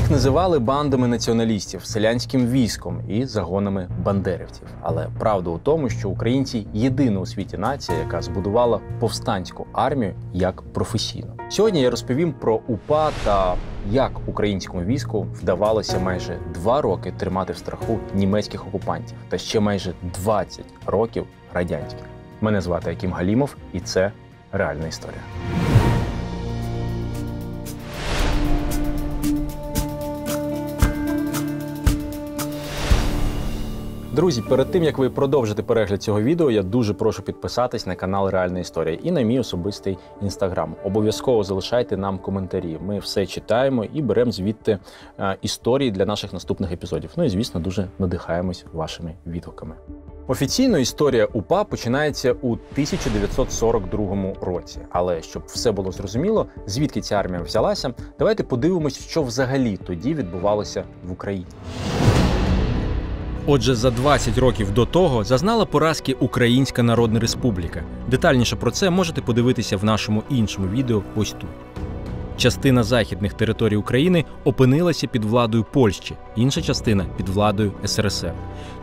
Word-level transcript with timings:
Їх 0.00 0.10
називали 0.10 0.58
бандами 0.58 1.08
націоналістів, 1.08 1.84
селянським 1.84 2.46
військом 2.46 3.00
і 3.08 3.26
загонами 3.26 3.88
бандерівців. 4.04 4.66
Але 4.82 5.08
правда 5.18 5.50
у 5.50 5.58
тому, 5.58 5.88
що 5.88 6.08
українці 6.08 6.66
єдина 6.74 7.20
у 7.20 7.26
світі 7.26 7.58
нація, 7.58 7.98
яка 7.98 8.22
збудувала 8.22 8.80
повстанську 9.00 9.66
армію 9.72 10.14
як 10.32 10.62
професійну. 10.62 11.32
Сьогодні 11.48 11.80
я 11.80 11.90
розповім 11.90 12.32
про 12.32 12.60
УПА 12.68 13.10
та 13.24 13.54
як 13.90 14.12
українському 14.26 14.82
війську 14.82 15.26
вдавалося 15.34 15.98
майже 15.98 16.38
два 16.54 16.80
роки 16.80 17.12
тримати 17.16 17.52
в 17.52 17.56
страху 17.56 17.98
німецьких 18.14 18.66
окупантів 18.66 19.16
та 19.28 19.38
ще 19.38 19.60
майже 19.60 19.92
20 20.14 20.64
років 20.86 21.26
радянських. 21.54 22.04
Мене 22.40 22.60
звати 22.60 22.90
Акім 22.90 23.12
Галімов, 23.12 23.56
і 23.72 23.80
це 23.80 24.12
реальна 24.52 24.86
історія. 24.86 25.20
Друзі, 34.20 34.42
перед 34.42 34.70
тим 34.70 34.82
як 34.82 34.98
ви 34.98 35.10
продовжите 35.10 35.62
перегляд 35.62 36.02
цього 36.02 36.22
відео, 36.22 36.50
я 36.50 36.62
дуже 36.62 36.94
прошу 36.94 37.22
підписатись 37.22 37.86
на 37.86 37.94
канал 37.94 38.30
Реальна 38.30 38.58
Історія 38.58 38.98
і 39.02 39.10
на 39.10 39.22
мій 39.22 39.40
особистий 39.40 39.98
інстаграм. 40.22 40.76
Обов'язково 40.84 41.44
залишайте 41.44 41.96
нам 41.96 42.18
коментарі. 42.18 42.78
Ми 42.82 42.98
все 42.98 43.26
читаємо 43.26 43.84
і 43.84 44.02
беремо 44.02 44.32
звідти 44.32 44.78
е, 45.18 45.36
історії 45.42 45.90
для 45.90 46.06
наших 46.06 46.32
наступних 46.32 46.72
епізодів. 46.72 47.10
Ну 47.16 47.24
і 47.24 47.28
звісно, 47.28 47.60
дуже 47.60 47.88
надихаємось 47.98 48.64
вашими 48.72 49.14
відгуками. 49.26 49.74
Офіційно 50.26 50.78
історія 50.78 51.24
УПА 51.24 51.64
починається 51.64 52.32
у 52.32 52.52
1942 52.52 54.34
році. 54.40 54.78
Але 54.90 55.22
щоб 55.22 55.42
все 55.46 55.72
було 55.72 55.92
зрозуміло, 55.92 56.46
звідки 56.66 57.00
ця 57.00 57.14
армія 57.14 57.42
взялася, 57.42 57.94
давайте 58.18 58.42
подивимось, 58.42 58.98
що 59.08 59.22
взагалі 59.22 59.76
тоді 59.76 60.14
відбувалося 60.14 60.84
в 61.04 61.12
Україні. 61.12 61.46
Отже, 63.46 63.74
за 63.74 63.90
20 63.90 64.38
років 64.38 64.74
до 64.74 64.86
того 64.86 65.24
зазнала 65.24 65.64
поразки 65.64 66.16
Українська 66.20 66.82
Народна 66.82 67.20
Республіка. 67.20 67.82
Детальніше 68.10 68.56
про 68.56 68.70
це 68.70 68.90
можете 68.90 69.20
подивитися 69.20 69.76
в 69.76 69.84
нашому 69.84 70.22
іншому 70.30 70.68
відео 70.68 71.02
ось 71.16 71.30
тут. 71.30 71.50
Частина 72.36 72.82
західних 72.82 73.34
територій 73.34 73.76
України 73.76 74.24
опинилася 74.44 75.06
під 75.06 75.24
владою 75.24 75.64
Польщі, 75.72 76.14
інша 76.36 76.62
частина 76.62 77.06
під 77.16 77.28
владою 77.28 77.72
СРСР. 77.84 78.32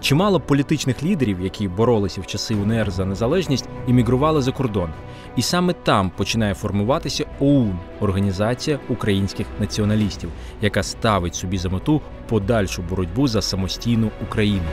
Чимало 0.02 0.40
політичних 0.40 1.04
лідерів, 1.04 1.42
які 1.42 1.68
боролися 1.68 2.22
в 2.22 2.26
часи 2.26 2.56
УНР 2.56 2.92
за 2.92 3.06
незалежність, 3.06 3.70
іммігрували 3.88 4.42
за 4.42 4.52
кордон. 4.52 4.90
І 5.38 5.42
саме 5.42 5.74
там 5.74 6.10
починає 6.10 6.54
формуватися 6.54 7.26
ОУН 7.40 7.80
Організація 8.00 8.80
українських 8.90 9.48
націоналістів, 9.60 10.30
яка 10.62 10.84
ставить 10.84 11.36
собі 11.36 11.58
за 11.58 11.70
мету 11.70 12.02
подальшу 12.30 12.82
боротьбу 12.82 13.28
за 13.28 13.42
самостійну 13.42 14.12
Україну. 14.24 14.66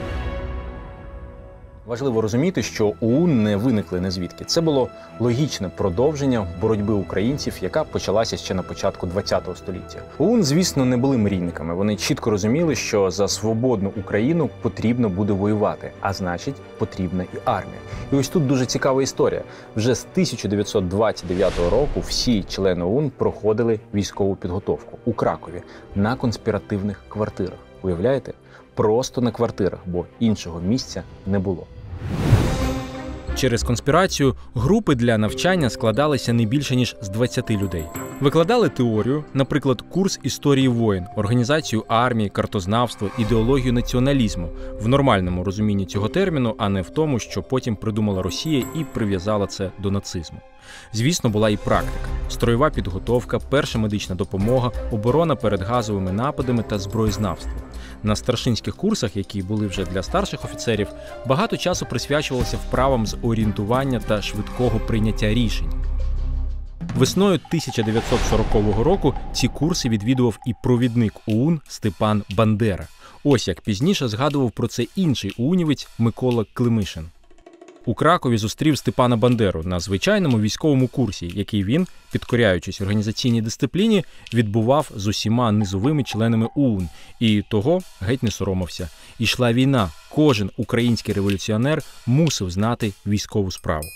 Важливо 1.85 2.21
розуміти, 2.21 2.63
що 2.63 2.93
ОУН 3.01 3.43
не 3.43 3.57
виникли 3.57 4.01
не 4.01 4.11
звідки. 4.11 4.45
Це 4.45 4.61
було 4.61 4.89
логічне 5.19 5.69
продовження 5.69 6.47
боротьби 6.61 6.93
українців, 6.93 7.53
яка 7.61 7.83
почалася 7.83 8.37
ще 8.37 8.53
на 8.53 8.63
початку 8.63 9.07
ХХ 9.07 9.57
століття. 9.57 9.99
ОУН, 10.19 10.43
звісно, 10.43 10.85
не 10.85 10.97
були 10.97 11.17
мрійниками. 11.17 11.73
Вони 11.73 11.95
чітко 11.95 12.29
розуміли, 12.29 12.75
що 12.75 13.11
за 13.11 13.27
свободну 13.27 13.91
Україну 13.97 14.49
потрібно 14.61 15.09
буде 15.09 15.33
воювати, 15.33 15.91
а 16.01 16.13
значить, 16.13 16.55
потрібна 16.77 17.23
і 17.23 17.37
армія. 17.45 17.79
І 18.13 18.15
ось 18.15 18.29
тут 18.29 18.47
дуже 18.47 18.65
цікава 18.65 19.03
історія. 19.03 19.43
Вже 19.75 19.95
з 19.95 20.05
1929 20.11 21.53
року 21.71 21.99
всі 22.07 22.43
члени 22.43 22.85
ОУН 22.85 23.11
проходили 23.17 23.79
військову 23.93 24.35
підготовку 24.35 24.97
у 25.05 25.13
Кракові 25.13 25.61
на 25.95 26.15
конспіративних 26.15 27.03
квартирах. 27.07 27.59
Уявляєте? 27.81 28.33
Просто 28.75 29.21
на 29.21 29.31
квартирах, 29.31 29.79
бо 29.85 30.05
іншого 30.19 30.59
місця 30.59 31.03
не 31.25 31.39
було. 31.39 31.67
Через 33.35 33.63
конспірацію 33.63 34.35
групи 34.53 34.95
для 34.95 35.17
навчання 35.17 35.69
складалися 35.69 36.33
не 36.33 36.45
більше 36.45 36.75
ніж 36.75 36.95
з 37.01 37.09
20 37.09 37.51
людей. 37.51 37.83
Викладали 38.19 38.69
теорію, 38.69 39.23
наприклад, 39.33 39.81
курс 39.81 40.19
історії 40.23 40.67
воїн, 40.67 41.05
організацію 41.15 41.83
армії, 41.87 42.29
картознавство, 42.29 43.09
ідеологію 43.17 43.73
націоналізму 43.73 44.49
в 44.81 44.87
нормальному 44.87 45.43
розумінні 45.43 45.85
цього 45.85 46.07
терміну, 46.07 46.55
а 46.57 46.69
не 46.69 46.81
в 46.81 46.89
тому, 46.89 47.19
що 47.19 47.43
потім 47.43 47.75
придумала 47.75 48.21
Росія 48.21 48.63
і 48.75 48.83
прив'язала 48.93 49.47
це 49.47 49.71
до 49.79 49.91
нацизму. 49.91 50.39
Звісно, 50.93 51.29
була 51.29 51.49
і 51.49 51.57
практика: 51.57 52.09
строєва 52.29 52.69
підготовка, 52.69 53.39
перша 53.39 53.79
медична 53.79 54.15
допомога, 54.15 54.71
оборона 54.91 55.35
перед 55.35 55.61
газовими 55.61 56.11
нападами 56.11 56.63
та 56.63 56.79
зброєзнавство. 56.79 57.51
На 58.05 58.15
старшинських 58.15 58.75
курсах, 58.75 59.15
які 59.15 59.41
були 59.41 59.67
вже 59.67 59.85
для 59.85 60.03
старших 60.03 60.45
офіцерів, 60.45 60.87
багато 61.25 61.57
часу 61.57 61.85
присвячувалося 61.89 62.57
вправам 62.57 63.05
з 63.05 63.17
орієнтування 63.21 63.99
та 63.99 64.21
швидкого 64.21 64.79
прийняття 64.79 65.33
рішень. 65.33 65.73
Весною 66.95 67.33
1940 67.33 68.83
року 68.83 69.13
ці 69.33 69.47
курси 69.47 69.89
відвідував 69.89 70.39
і 70.47 70.53
провідник 70.63 71.13
ОУН 71.27 71.61
Степан 71.67 72.23
Бандера. 72.29 72.87
Ось 73.23 73.47
як 73.47 73.61
пізніше 73.61 74.07
згадував 74.07 74.51
про 74.51 74.67
це 74.67 74.85
інший 74.95 75.33
уунівець 75.37 75.87
Микола 75.99 76.45
Климишин. 76.53 77.05
У 77.87 77.93
Кракові 77.93 78.37
зустрів 78.37 78.77
Степана 78.77 79.17
Бандеру 79.17 79.63
на 79.63 79.79
звичайному 79.79 80.39
військовому 80.39 80.87
курсі, 80.87 81.31
який 81.35 81.63
він, 81.63 81.87
підкоряючись 82.11 82.81
організаційній 82.81 83.41
дисципліні, 83.41 84.05
відбував 84.33 84.91
з 84.95 85.07
усіма 85.07 85.51
низовими 85.51 86.03
членами 86.03 86.47
ОУН 86.55 86.89
і 87.19 87.43
того 87.49 87.81
геть 88.01 88.23
не 88.23 88.31
соромився. 88.31 88.89
Ішла 89.19 89.53
війна. 89.53 89.89
Кожен 90.11 90.51
український 90.57 91.13
революціонер 91.13 91.81
мусив 92.05 92.51
знати 92.51 92.93
військову 93.05 93.51
справу. 93.51 93.87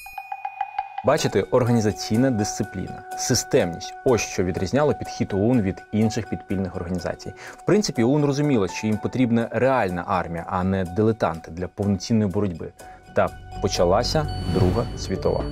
Бачите, 1.05 1.41
організаційна 1.41 2.31
дисципліна, 2.31 3.03
системність 3.17 3.93
ось 4.05 4.21
що 4.21 4.43
відрізняло 4.43 4.93
підхід 4.93 5.33
ОУН 5.33 5.61
від 5.61 5.75
інших 5.91 6.29
підпільних 6.29 6.75
організацій. 6.75 7.33
В 7.57 7.65
принципі, 7.65 8.03
ОУН 8.03 8.25
розуміло, 8.25 8.67
що 8.67 8.87
їм 8.87 8.97
потрібна 8.97 9.49
реальна 9.51 10.03
армія, 10.07 10.45
а 10.47 10.63
не 10.63 10.85
дилетанти 10.85 11.51
для 11.51 11.67
повноцінної 11.67 12.31
боротьби. 12.31 12.71
Та 13.19 13.29
почалася 13.61 14.27
Друга 14.53 14.85
світова. 14.97 15.43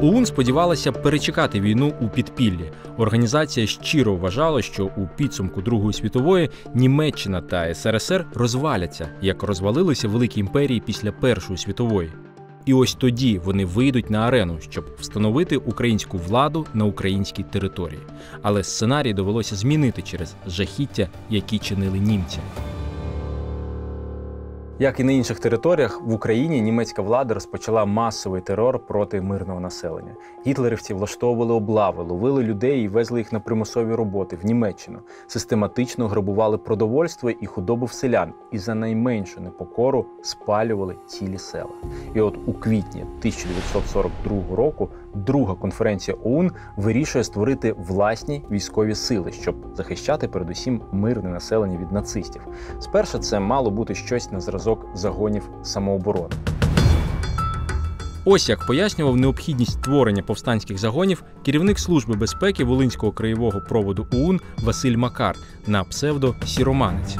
ОУН 0.00 0.26
сподівалася 0.26 0.92
перечекати 0.92 1.60
війну 1.60 1.92
у 2.00 2.08
підпіллі. 2.08 2.72
Організація 2.98 3.66
щиро 3.66 4.16
вважала, 4.16 4.62
що 4.62 4.84
у 4.84 5.06
підсумку 5.16 5.62
Другої 5.62 5.92
світової 5.92 6.50
Німеччина 6.74 7.40
та 7.40 7.74
СРСР 7.74 8.26
розваляться, 8.34 9.08
як 9.22 9.42
розвалилися 9.42 10.08
великі 10.08 10.40
імперії 10.40 10.82
після 10.86 11.12
Першої 11.12 11.58
світової. 11.58 12.12
І 12.64 12.74
ось 12.74 12.94
тоді 12.94 13.38
вони 13.44 13.64
вийдуть 13.64 14.10
на 14.10 14.20
арену, 14.20 14.58
щоб 14.60 14.84
встановити 14.98 15.56
українську 15.56 16.18
владу 16.18 16.66
на 16.74 16.84
українській 16.84 17.42
території. 17.42 18.00
Але 18.42 18.64
сценарій 18.64 19.12
довелося 19.12 19.56
змінити 19.56 20.02
через 20.02 20.34
жахіття, 20.46 21.08
які 21.30 21.58
чинили 21.58 21.98
німці. 21.98 22.38
Як 24.82 25.00
і 25.00 25.04
на 25.04 25.12
інших 25.12 25.40
територіях, 25.40 26.02
в 26.02 26.12
Україні 26.12 26.60
німецька 26.60 27.02
влада 27.02 27.34
розпочала 27.34 27.84
масовий 27.84 28.40
терор 28.40 28.86
проти 28.86 29.20
мирного 29.20 29.60
населення. 29.60 30.14
Гітлерівці 30.46 30.94
влаштовували 30.94 31.54
облави, 31.54 32.02
ловили 32.02 32.42
людей 32.42 32.84
і 32.84 32.88
везли 32.88 33.20
їх 33.20 33.32
на 33.32 33.40
примусові 33.40 33.94
роботи 33.94 34.36
в 34.42 34.46
Німеччину, 34.46 34.98
систематично 35.26 36.08
грабували 36.08 36.58
продовольство 36.58 37.30
і 37.30 37.46
худобу 37.46 37.86
в 37.86 37.92
селян, 37.92 38.32
і 38.52 38.58
за 38.58 38.74
найменшу 38.74 39.40
непокору 39.40 40.06
спалювали 40.22 40.96
цілі 41.06 41.38
села. 41.38 41.72
І 42.14 42.20
от 42.20 42.38
у 42.46 42.52
квітні 42.52 43.02
1942 43.02 44.56
року 44.56 44.88
друга 45.14 45.54
конференція 45.54 46.16
ОУН 46.24 46.50
вирішує 46.76 47.24
створити 47.24 47.74
власні 47.78 48.44
військові 48.50 48.94
сили, 48.94 49.32
щоб 49.32 49.56
захищати 49.74 50.28
передусім 50.28 50.80
мирне 50.92 51.30
населення 51.30 51.78
від 51.78 51.92
нацистів. 51.92 52.42
Спершу 52.80 53.18
це 53.18 53.40
мало 53.40 53.70
бути 53.70 53.94
щось 53.94 54.32
на 54.32 54.40
зразок 54.40 54.86
загонів 54.94 55.50
самооборони. 55.62 56.34
Ось 58.24 58.48
як 58.48 58.66
пояснював 58.66 59.16
необхідність 59.16 59.72
створення 59.72 60.22
повстанських 60.22 60.78
загонів 60.78 61.24
керівник 61.44 61.78
служби 61.78 62.14
безпеки 62.14 62.64
Волинського 62.64 63.12
краєвого 63.12 63.60
проводу 63.60 64.06
ОУН 64.12 64.40
Василь 64.58 64.96
Макар 64.96 65.36
на 65.66 65.84
псевдо 65.84 66.34
Сіроманець. 66.46 67.16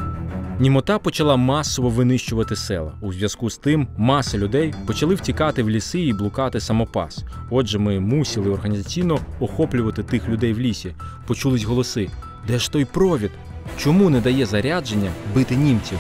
Німота 0.61 0.99
почала 0.99 1.37
масово 1.37 1.89
винищувати 1.89 2.57
села. 2.57 2.93
У 3.01 3.13
зв'язку 3.13 3.51
з 3.51 3.59
тим 3.59 3.89
маса 3.97 4.39
людей 4.39 4.75
почали 4.87 5.15
втікати 5.15 5.63
в 5.63 5.71
ліси 5.71 6.01
і 6.01 6.13
блукати 6.13 6.61
самопас. 6.61 7.25
Отже, 7.51 7.79
ми 7.79 8.01
мусили 8.01 8.51
організаційно 8.51 9.19
охоплювати 9.41 10.03
тих 10.03 10.29
людей 10.29 10.53
в 10.53 10.61
лісі. 10.61 10.95
Почулись 11.27 11.65
голоси: 11.65 12.11
де 12.47 12.59
ж 12.59 12.73
той 12.73 12.85
провід? 12.85 13.31
Чому 13.79 14.11
не 14.11 14.21
дає 14.21 14.47
зарядження 14.47 15.11
бити 15.35 15.57
німців? 15.57 15.99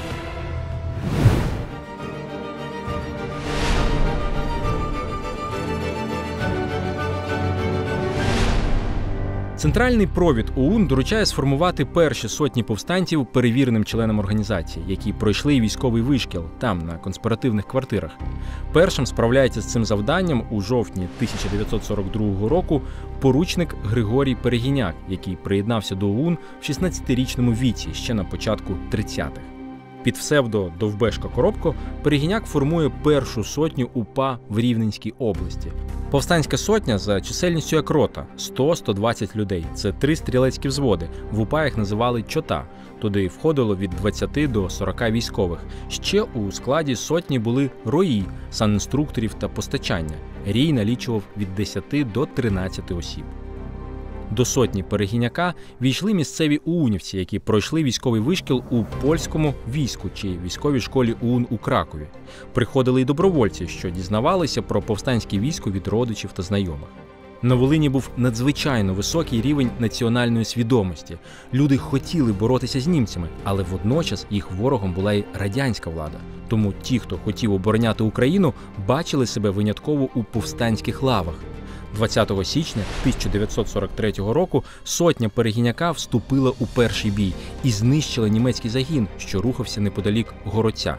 Центральний 9.62 10.06
провід 10.06 10.52
ОУН 10.56 10.86
доручає 10.86 11.26
сформувати 11.26 11.84
перші 11.84 12.28
сотні 12.28 12.62
повстанців 12.62 13.26
перевіреним 13.26 13.84
членам 13.84 14.18
організації, 14.18 14.84
які 14.88 15.12
пройшли 15.12 15.60
військовий 15.60 16.02
вишкіл 16.02 16.44
там, 16.58 16.78
на 16.78 16.92
конспіративних 16.92 17.66
квартирах. 17.66 18.10
Першим 18.72 19.06
справляється 19.06 19.60
з 19.60 19.72
цим 19.72 19.84
завданням 19.84 20.42
у 20.50 20.60
жовтні 20.60 21.02
1942 21.02 22.48
року 22.48 22.82
поручник 23.20 23.74
Григорій 23.84 24.34
Перегіняк, 24.34 24.94
який 25.08 25.36
приєднався 25.36 25.94
до 25.94 26.06
ОУН 26.06 26.38
в 26.60 26.64
16-річному 26.70 27.58
віці 27.58 27.88
ще 27.92 28.14
на 28.14 28.24
початку 28.24 28.72
30-х. 28.92 29.51
Під 30.02 30.14
псевдо 30.14 30.72
Довбешка 30.80 31.28
Коробко 31.28 31.74
Перегіняк 32.02 32.46
формує 32.46 32.90
першу 33.02 33.44
сотню 33.44 33.90
УПА 33.94 34.38
в 34.48 34.58
Рівненській 34.58 35.14
області. 35.18 35.72
Повстанська 36.10 36.56
сотня 36.56 36.98
за 36.98 37.20
чисельністю 37.20 37.76
як 37.76 37.90
рота 37.90 38.26
100-120 38.38 39.36
людей. 39.36 39.64
Це 39.74 39.92
три 39.92 40.16
стрілецькі 40.16 40.68
взводи. 40.68 41.08
В 41.30 41.40
УПА 41.40 41.64
їх 41.64 41.78
називали 41.78 42.22
чота. 42.22 42.64
Туди 43.00 43.26
входило 43.26 43.76
від 43.76 43.90
20 43.90 44.52
до 44.52 44.70
40 44.70 45.10
військових. 45.10 45.58
Ще 45.88 46.22
у 46.22 46.52
складі 46.52 46.96
сотні 46.96 47.38
були 47.38 47.70
рої, 47.84 48.24
санінструкторів 48.50 49.34
та 49.34 49.48
постачання. 49.48 50.14
Рій 50.46 50.72
налічував 50.72 51.22
від 51.36 51.54
10 51.54 51.84
до 52.14 52.26
13 52.26 52.90
осіб. 52.90 53.24
До 54.32 54.44
сотні 54.44 54.82
перегіняка 54.82 55.54
війшли 55.80 56.14
місцеві 56.14 56.56
уунівці, 56.56 57.18
які 57.18 57.38
пройшли 57.38 57.84
військовий 57.84 58.20
вишкіл 58.20 58.62
у 58.70 58.84
польському 59.02 59.54
війську 59.72 60.10
чи 60.14 60.28
військовій 60.28 60.80
школі 60.80 61.14
УУН 61.20 61.46
у 61.50 61.58
Кракові. 61.58 62.06
Приходили 62.52 63.02
й 63.02 63.04
добровольці, 63.04 63.68
що 63.68 63.90
дізнавалися 63.90 64.62
про 64.62 64.82
повстанське 64.82 65.38
військо 65.38 65.70
від 65.70 65.88
родичів 65.88 66.32
та 66.32 66.42
знайомих. 66.42 66.88
На 67.42 67.54
Волині 67.54 67.88
був 67.88 68.10
надзвичайно 68.16 68.94
високий 68.94 69.40
рівень 69.40 69.70
національної 69.78 70.44
свідомості. 70.44 71.18
Люди 71.54 71.78
хотіли 71.78 72.32
боротися 72.32 72.80
з 72.80 72.86
німцями, 72.86 73.28
але 73.44 73.62
водночас 73.62 74.26
їх 74.30 74.52
ворогом 74.52 74.92
була 74.92 75.12
й 75.12 75.24
радянська 75.34 75.90
влада. 75.90 76.18
Тому 76.48 76.72
ті, 76.82 76.98
хто 76.98 77.18
хотів 77.24 77.52
обороняти 77.52 78.04
Україну, 78.04 78.54
бачили 78.88 79.26
себе 79.26 79.50
винятково 79.50 80.08
у 80.14 80.24
повстанських 80.24 81.02
лавах. 81.02 81.34
20 81.94 82.32
січня 82.44 82.82
1943 83.00 84.12
року 84.16 84.64
сотня 84.84 85.28
перегіняка 85.28 85.90
вступила 85.90 86.52
у 86.60 86.66
перший 86.66 87.10
бій 87.10 87.32
і 87.64 87.70
знищила 87.70 88.28
німецький 88.28 88.70
загін, 88.70 89.08
що 89.18 89.42
рухався 89.42 89.80
неподалік 89.80 90.34
городця. 90.44 90.96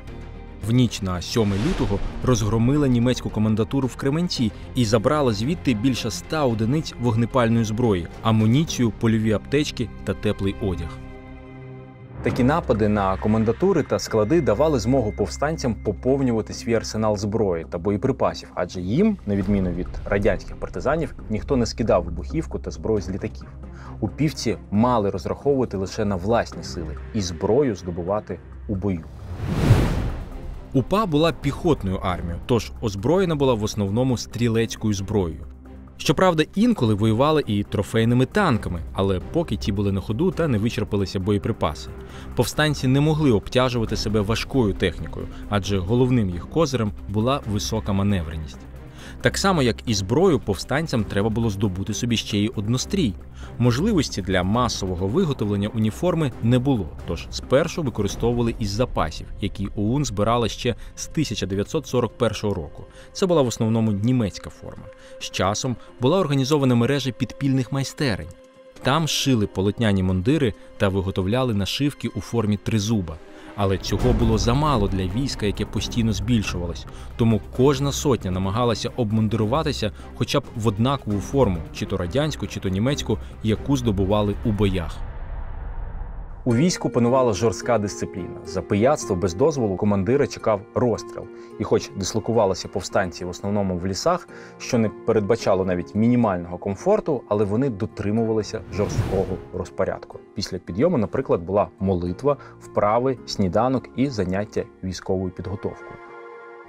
В 0.68 0.72
ніч 0.72 1.02
на 1.02 1.22
7 1.22 1.54
лютого 1.68 2.00
розгромила 2.24 2.88
німецьку 2.88 3.30
комендатуру 3.30 3.88
в 3.88 3.96
Кременці 3.96 4.52
і 4.76 4.86
забрала 4.86 5.34
звідти 5.34 5.74
більше 5.74 6.08
ста 6.08 6.46
одиниць 6.46 6.94
вогнепальної 7.00 7.66
зброї, 7.66 8.08
амуніцію, 8.22 8.92
польові 9.00 9.32
аптечки 9.32 9.90
та 10.04 10.14
теплий 10.14 10.56
одяг. 10.62 11.03
Такі 12.24 12.44
напади 12.44 12.90
на 12.90 13.18
комендатури 13.18 13.84
та 13.84 14.00
склади 14.00 14.42
давали 14.42 14.80
змогу 14.80 15.14
повстанцям 15.18 15.76
поповнювати 15.76 16.54
свій 16.54 16.74
арсенал 16.74 17.18
зброї 17.18 17.66
та 17.70 17.78
боєприпасів, 17.78 18.52
адже 18.56 18.82
їм, 18.82 19.18
на 19.26 19.36
відміну 19.36 19.72
від 19.72 19.88
радянських 20.06 20.56
партизанів, 20.56 21.16
ніхто 21.30 21.58
не 21.58 21.66
скидав 21.66 22.04
вибухівку 22.04 22.60
та 22.60 22.72
зброю 22.72 23.02
з 23.02 23.10
літаків. 23.10 23.48
Упівці 24.00 24.58
мали 24.72 25.10
розраховувати 25.10 25.78
лише 25.78 26.06
на 26.06 26.16
власні 26.16 26.64
сили 26.64 26.98
і 27.14 27.22
зброю 27.22 27.76
здобувати 27.76 28.40
у 28.68 28.76
бою. 28.76 29.04
УПА 30.74 31.06
була 31.06 31.32
піхотною 31.32 31.98
армією, 31.98 32.40
тож 32.46 32.72
озброєна 32.82 33.36
була 33.36 33.54
в 33.54 33.64
основному 33.64 34.18
стрілецькою 34.18 34.94
зброєю. 34.94 35.46
Щоправда, 35.98 36.44
інколи 36.56 36.94
воювали 36.94 37.44
і 37.48 37.64
трофейними 37.64 38.26
танками, 38.26 38.82
але 38.94 39.20
поки 39.20 39.56
ті 39.56 39.72
були 39.72 39.92
на 39.92 40.02
ходу 40.02 40.32
та 40.32 40.48
не 40.48 40.58
вичерпалися 40.58 41.20
боєприпаси. 41.20 41.90
Повстанці 42.36 42.88
не 42.88 43.00
могли 43.02 43.32
обтяжувати 43.32 43.96
себе 43.96 44.22
важкою 44.22 44.74
технікою, 44.74 45.28
адже 45.50 45.78
головним 45.78 46.30
їх 46.30 46.50
козирем 46.50 46.92
була 47.10 47.42
висока 47.52 47.94
маневреність. 47.94 48.60
Так 49.24 49.38
само, 49.38 49.62
як 49.62 49.76
і 49.86 49.94
зброю, 49.94 50.40
повстанцям 50.40 51.04
треба 51.04 51.30
було 51.30 51.50
здобути 51.50 51.94
собі 51.94 52.18
ще 52.18 52.38
й 52.38 52.52
однострій. 52.56 53.14
Можливості 53.58 54.22
для 54.22 54.44
масового 54.44 55.08
виготовлення 55.08 55.68
уніформи 55.68 56.32
не 56.42 56.60
було, 56.60 56.90
тож 57.08 57.28
спершу 57.30 57.84
використовували 57.84 58.56
із 58.60 58.70
запасів, 58.70 59.28
які 59.42 59.68
ОУН 59.76 60.06
збирала 60.06 60.50
ще 60.50 60.76
з 60.96 61.08
1941 61.08 62.34
року. 62.42 62.86
Це 63.14 63.26
була 63.26 63.42
в 63.42 63.48
основному 63.48 63.92
німецька 63.92 64.50
форма. 64.50 64.84
З 65.20 65.30
часом 65.30 65.76
була 66.02 66.20
організована 66.20 66.76
мережа 66.76 67.12
підпільних 67.12 67.72
майстерень. 67.72 68.30
Там 68.82 69.08
шили 69.08 69.48
полотняні 69.48 70.04
мундири 70.04 70.54
та 70.78 70.90
виготовляли 70.90 71.54
нашивки 71.54 72.08
у 72.08 72.22
формі 72.22 72.58
тризуба. 72.58 73.18
Але 73.56 73.78
цього 73.78 74.14
було 74.14 74.38
замало 74.38 74.88
для 74.88 75.06
війська, 75.06 75.46
яке 75.46 75.66
постійно 75.66 76.14
збільшувалось. 76.14 76.86
Тому 77.18 77.42
кожна 77.58 77.92
сотня 77.92 78.32
намагалася 78.32 78.90
обмундируватися 78.96 79.92
хоча 80.16 80.40
б 80.40 80.44
в 80.56 80.68
однакову 80.68 81.20
форму, 81.20 81.58
чи 81.74 81.86
то 81.86 81.98
радянську, 81.98 82.48
чи 82.48 82.60
то 82.60 82.70
німецьку, 82.70 83.18
яку 83.44 83.78
здобували 83.78 84.36
у 84.46 84.52
боях. 84.52 84.98
У 86.46 86.56
війську 86.56 86.90
панувала 86.90 87.34
жорстка 87.34 87.78
дисципліна. 87.78 88.40
За 88.46 88.62
пияцтво 88.62 89.16
без 89.16 89.34
дозволу 89.34 89.76
командира 89.76 90.28
чекав 90.28 90.62
розстріл. 90.76 91.24
І, 91.60 91.64
хоч 91.64 91.92
дислокувалися 91.96 92.68
повстанці 92.68 93.26
в 93.26 93.30
основному 93.30 93.78
в 93.78 93.88
лісах, 93.88 94.28
що 94.58 94.78
не 94.78 94.90
передбачало 94.90 95.66
навіть 95.66 95.96
мінімального 95.96 96.58
комфорту, 96.58 97.22
але 97.28 97.46
вони 97.46 97.70
дотримувалися 97.70 98.62
жорсткого 98.74 99.26
розпорядку. 99.54 100.20
Після 100.36 100.58
підйому, 100.58 100.98
наприклад, 100.98 101.42
була 101.42 101.68
молитва, 101.80 102.38
вправи, 102.60 103.18
сніданок 103.26 103.90
і 103.96 104.10
заняття 104.10 104.64
військовою 104.84 105.32
підготовкою. 105.32 106.03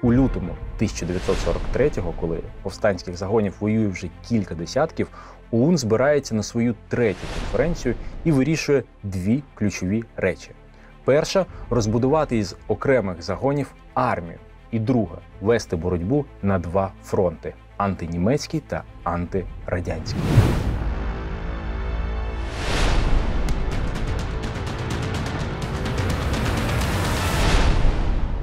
У 0.04 0.12
лютому 0.12 0.56
1943-го, 0.80 2.14
коли 2.20 2.40
повстанських 2.62 3.16
загонів 3.16 3.54
воює 3.60 3.88
вже 3.88 4.08
кілька 4.28 4.54
десятків, 4.54 5.08
ОУН 5.50 5.78
збирається 5.78 6.34
на 6.34 6.42
свою 6.42 6.74
третю 6.88 7.26
конференцію 7.34 7.94
і 8.24 8.32
вирішує 8.32 8.82
дві 9.02 9.42
ключові 9.54 10.04
речі: 10.16 10.50
перша 11.04 11.46
розбудувати 11.70 12.36
із 12.38 12.56
окремих 12.68 13.22
загонів 13.22 13.74
армію, 13.94 14.38
і 14.70 14.78
друга 14.78 15.18
вести 15.40 15.76
боротьбу 15.76 16.24
на 16.42 16.58
два 16.58 16.92
фронти 17.04 17.54
антинімецький 17.76 18.60
та 18.60 18.82
антирадянський. 19.04 20.20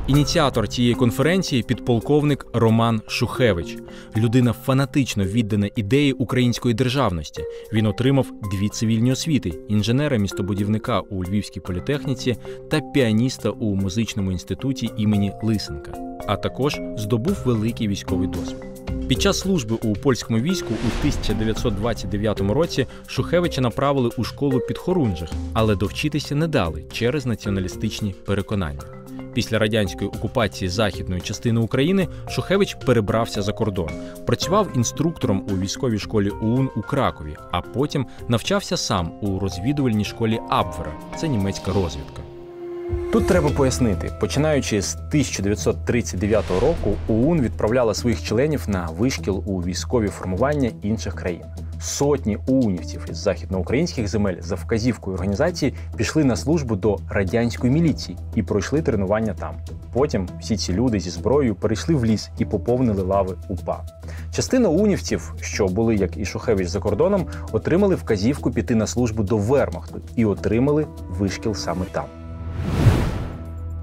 Ініціатор 0.08 0.68
цієї 0.68 0.96
конференції 0.96 1.64
підполковник 1.64 2.48
Роман 2.54 3.02
Шухевич, 3.08 3.78
людина 4.18 4.54
фанатично 4.54 5.24
віддана 5.24 5.70
ідеї 5.76 6.14
української 6.14 6.74
державності. 6.74 7.44
Він 7.74 7.86
отримав 7.86 8.28
дві 8.52 8.70
цивільні 8.70 9.12
освіти: 9.12 9.54
інженера 9.68 10.18
містобудівника 10.18 11.00
у 11.00 11.24
Львівській 11.24 11.60
політехніці 11.60 12.36
та 12.70 12.82
піаніста 12.82 13.50
у 13.50 13.76
музичному 13.76 14.32
інституті 14.32 14.90
імені 14.98 15.32
Лисенка, 15.44 15.94
а 16.28 16.36
також 16.36 16.80
здобув 16.98 17.38
великий 17.46 17.88
військовий 17.88 18.28
досвід. 18.28 18.58
Під 19.08 19.22
час 19.22 19.40
служби 19.40 19.76
у 19.84 19.94
польському 19.94 20.40
війську 20.40 20.74
у 20.74 20.88
1929 21.00 22.42
році 22.42 22.88
Шухевича 23.08 23.62
направили 23.62 24.10
у 24.18 24.24
школу 24.24 24.60
під 24.68 24.78
Хорунжих, 24.78 25.30
але 25.54 25.76
довчитися 25.76 26.36
не 26.36 26.48
дали 26.48 26.84
через 26.92 27.26
націоналістичні 27.26 28.16
переконання. 28.26 29.01
Після 29.34 29.60
радянської 29.60 30.10
окупації 30.10 30.70
західної 30.70 31.22
частини 31.22 31.60
України 31.60 32.08
Шухевич 32.30 32.78
перебрався 32.86 33.42
за 33.42 33.54
кордон, 33.54 33.90
працював 34.26 34.68
інструктором 34.76 35.48
у 35.52 35.58
військовій 35.58 36.00
школі 36.00 36.30
УУН 36.30 36.70
у 36.76 36.82
Кракові, 36.82 37.36
а 37.52 37.62
потім 37.62 38.06
навчався 38.28 38.78
сам 38.78 39.12
у 39.22 39.40
розвідувальній 39.40 40.06
школі 40.06 40.40
Абвера. 40.50 40.94
Це 41.18 41.28
німецька 41.28 41.74
розвідка. 41.74 42.22
Тут 43.12 43.28
треба 43.28 43.50
пояснити, 43.50 44.12
починаючи 44.20 44.82
з 44.82 44.96
1939 44.96 46.46
року, 46.62 46.98
ОУН 47.08 47.42
відправляла 47.42 47.94
своїх 47.94 48.24
членів 48.24 48.64
на 48.68 48.86
вишкіл 48.86 49.44
у 49.46 49.62
військові 49.62 50.08
формування 50.08 50.72
інших 50.82 51.16
країн. 51.16 51.44
Сотні 51.82 52.38
уунівців 52.48 53.06
із 53.10 53.18
західноукраїнських 53.18 54.08
земель 54.08 54.36
за 54.40 54.56
вказівкою 54.56 55.16
організації 55.16 55.74
пішли 55.96 56.24
на 56.24 56.36
службу 56.36 56.76
до 56.76 56.98
радянської 57.10 57.74
міліції 57.74 58.18
і 58.36 58.44
пройшли 58.44 58.82
тренування 58.82 59.34
там. 59.34 59.56
Потім 59.94 60.28
всі 60.40 60.58
ці 60.58 60.74
люди 60.74 61.00
зі 61.00 61.10
зброєю 61.10 61.56
перейшли 61.56 61.96
в 61.96 62.06
ліс 62.06 62.30
і 62.38 62.46
поповнили 62.46 63.02
лави 63.02 63.36
УПА. 63.50 63.84
Частина 64.32 64.70
унівців, 64.70 65.34
що 65.42 65.68
були 65.68 65.96
як 65.96 66.18
і 66.18 66.26
Шухевич 66.26 66.68
за 66.68 66.80
кордоном, 66.80 67.28
отримали 67.52 67.96
вказівку 67.96 68.52
піти 68.52 68.76
на 68.76 68.88
службу 68.88 69.24
до 69.24 69.38
Вермахту 69.38 70.02
і 70.16 70.26
отримали 70.26 70.88
вишкіл 71.10 71.56
саме 71.56 71.86
там. 71.92 72.21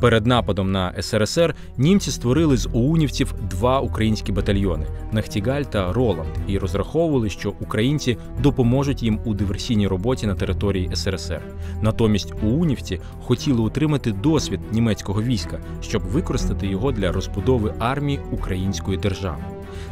Перед 0.00 0.26
нападом 0.26 0.72
на 0.72 1.02
СРСР 1.02 1.54
німці 1.76 2.10
створили 2.10 2.56
з 2.56 2.68
оунівців 2.72 3.34
два 3.50 3.80
українські 3.80 4.32
батальйони 4.32 4.86
Нахтігаль 5.12 5.62
та 5.62 5.92
Роланд, 5.92 6.30
і 6.46 6.58
розраховували, 6.58 7.30
що 7.30 7.54
українці 7.60 8.16
допоможуть 8.42 9.02
їм 9.02 9.20
у 9.24 9.34
диверсійній 9.34 9.86
роботі 9.86 10.26
на 10.26 10.34
території 10.34 10.90
СРСР. 10.96 11.42
Натомість 11.82 12.34
оунівці 12.42 13.00
хотіли 13.22 13.62
отримати 13.62 14.12
досвід 14.12 14.60
німецького 14.72 15.22
війська, 15.22 15.60
щоб 15.82 16.02
використати 16.02 16.66
його 16.66 16.92
для 16.92 17.12
розбудови 17.12 17.74
армії 17.78 18.20
української 18.32 18.98
держави. 18.98 19.44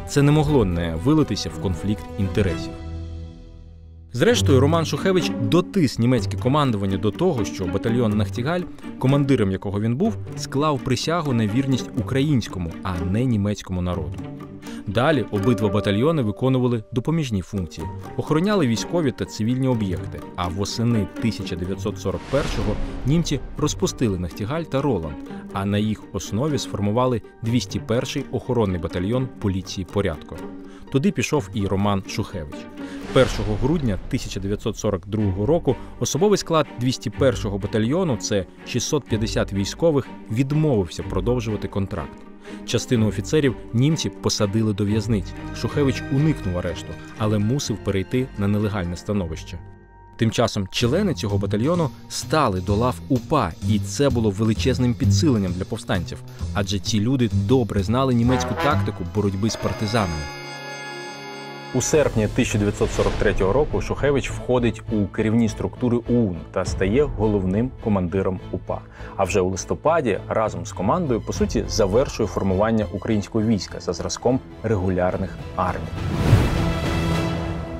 Це 0.07 0.21
не 0.21 0.31
могло 0.31 0.65
не 0.65 0.95
вилитися 1.03 1.49
в 1.49 1.61
конфлікт 1.61 2.03
інтересів. 2.19 2.86
Зрештою, 4.17 4.59
Роман 4.59 4.85
Шухевич 4.85 5.31
дотис 5.41 5.99
німецьке 5.99 6.37
командування 6.37 6.97
до 6.97 7.11
того, 7.11 7.45
що 7.45 7.65
батальйон 7.65 8.17
Нахтігаль, 8.17 8.61
командиром 8.99 9.51
якого 9.51 9.81
він 9.81 9.95
був, 9.95 10.17
склав 10.37 10.79
присягу 10.79 11.33
на 11.33 11.47
вірність 11.47 11.89
українському, 11.97 12.71
а 12.83 12.99
не 12.99 13.25
німецькому 13.25 13.81
народу. 13.81 14.13
Далі 14.87 15.25
обидва 15.31 15.69
батальйони 15.69 16.21
виконували 16.21 16.83
допоміжні 16.91 17.41
функції, 17.41 17.87
охороняли 18.17 18.67
військові 18.67 19.11
та 19.11 19.25
цивільні 19.25 19.67
об'єкти. 19.67 20.19
А 20.35 20.47
восени 20.47 21.07
1941-го 21.23 22.75
німці 23.05 23.39
розпустили 23.57 24.19
Нахтігаль 24.19 24.63
та 24.63 24.81
Роланд, 24.81 25.15
а 25.53 25.65
на 25.65 25.77
їх 25.77 26.03
основі 26.13 26.57
сформували 26.57 27.21
201-й 27.43 28.23
охоронний 28.31 28.81
батальйон 28.81 29.27
поліції 29.39 29.87
порядку. 29.93 30.35
Туди 30.91 31.11
пішов 31.11 31.49
і 31.53 31.67
Роман 31.67 32.03
Шухевич. 32.07 32.55
1 33.13 33.27
грудня 33.61 33.93
1942 33.93 35.45
року 35.45 35.75
особовий 35.99 36.37
склад 36.37 36.67
201-го 36.81 37.57
батальйону, 37.57 38.17
це 38.17 38.45
650 38.67 39.53
військових, 39.53 40.07
відмовився 40.31 41.03
продовжувати 41.03 41.67
контракт. 41.67 42.19
Частину 42.65 43.07
офіцерів 43.07 43.55
німці 43.73 44.09
посадили 44.09 44.73
до 44.73 44.85
в'язниць. 44.85 45.33
Шухевич 45.55 46.03
уникнув 46.11 46.57
арешту, 46.57 46.93
але 47.17 47.39
мусив 47.39 47.77
перейти 47.77 48.27
на 48.37 48.47
нелегальне 48.47 48.97
становище. 48.97 49.59
Тим 50.17 50.31
часом 50.31 50.67
члени 50.71 51.13
цього 51.13 51.37
батальйону 51.37 51.89
стали 52.09 52.61
до 52.61 52.75
лав 52.75 52.95
УПА, 53.09 53.51
і 53.69 53.79
це 53.79 54.09
було 54.09 54.29
величезним 54.29 54.93
підсиленням 54.93 55.53
для 55.53 55.65
повстанців, 55.65 56.17
адже 56.53 56.79
ці 56.79 56.99
люди 56.99 57.29
добре 57.33 57.83
знали 57.83 58.13
німецьку 58.13 58.55
тактику 58.63 59.03
боротьби 59.15 59.49
з 59.49 59.55
партизанами. 59.55 60.46
У 61.73 61.81
серпні 61.81 62.23
1943 62.23 63.33
року 63.39 63.81
Шухевич 63.81 64.31
входить 64.31 64.81
у 64.91 65.05
керівні 65.05 65.49
структури 65.49 65.97
ОУН 66.09 66.37
та 66.51 66.65
стає 66.65 67.03
головним 67.03 67.71
командиром 67.83 68.39
УПА. 68.51 68.79
А 69.15 69.23
вже 69.23 69.41
у 69.41 69.49
листопаді 69.49 70.19
разом 70.27 70.65
з 70.65 70.71
командою 70.71 71.21
по 71.21 71.33
суті 71.33 71.63
завершує 71.67 72.27
формування 72.27 72.85
українського 72.93 73.45
війська 73.45 73.79
за 73.79 73.93
зразком 73.93 74.39
регулярних 74.63 75.37
армій. 75.55 76.46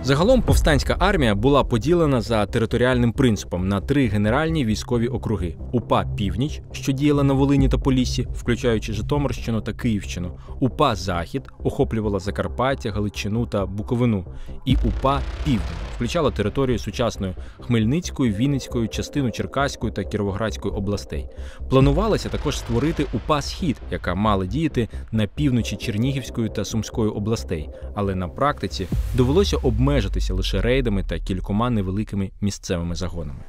Загалом 0.08 0.42
повстанська 0.42 0.96
армія 1.00 1.36
була 1.36 1.64
поділена 1.64 2.22
за 2.22 2.46
територіальним 2.46 3.12
принципом 3.12 3.68
на 3.68 3.82
три 3.82 4.08
генеральні 4.08 4.66
військові 4.66 5.08
округи: 5.08 5.56
УПА 5.72 6.06
Північ, 6.18 6.62
що 6.72 6.92
діяла 6.92 7.24
на 7.24 7.34
Волині 7.34 7.70
та 7.70 7.78
Поліссі, 7.78 8.28
включаючи 8.34 8.94
Житомирщину 8.94 9.62
та 9.62 9.74
Київщину, 9.74 10.40
УПА 10.60 10.96
Захід 10.96 11.50
охоплювала 11.64 12.20
Закарпаття, 12.20 12.92
Галичину 12.92 13.46
та 13.46 13.66
Буковину, 13.66 14.26
і 14.66 14.76
УПА 14.76 15.22
Південь 15.46 15.88
включала 15.98 16.32
територію 16.32 16.80
сучасної 16.80 17.34
Хмельницької, 17.60 18.34
Вінницької, 18.34 18.88
частину 18.88 19.32
Черкаської 19.32 19.94
та 19.94 20.04
Кіровоградської 20.04 20.74
областей. 20.74 21.28
Планувалося 21.70 22.30
також 22.30 22.58
створити 22.58 23.06
УПА 23.14 23.42
Схід, 23.42 23.78
яка 23.92 24.16
мала 24.16 24.46
діяти 24.46 24.88
на 25.12 25.28
півночі 25.28 25.76
Чернігівської 25.76 26.50
та 26.50 26.66
Сумської 26.66 27.10
областей, 27.10 27.70
але 27.96 28.16
на 28.16 28.28
практиці 28.28 28.88
довелося 29.16 29.58
обмежитися 29.98 30.34
лише 30.34 30.62
рейдами 30.62 31.04
та 31.04 31.20
кількома 31.20 31.70
невеликими 31.70 32.32
місцевими 32.42 32.96
загонами. 32.96 33.40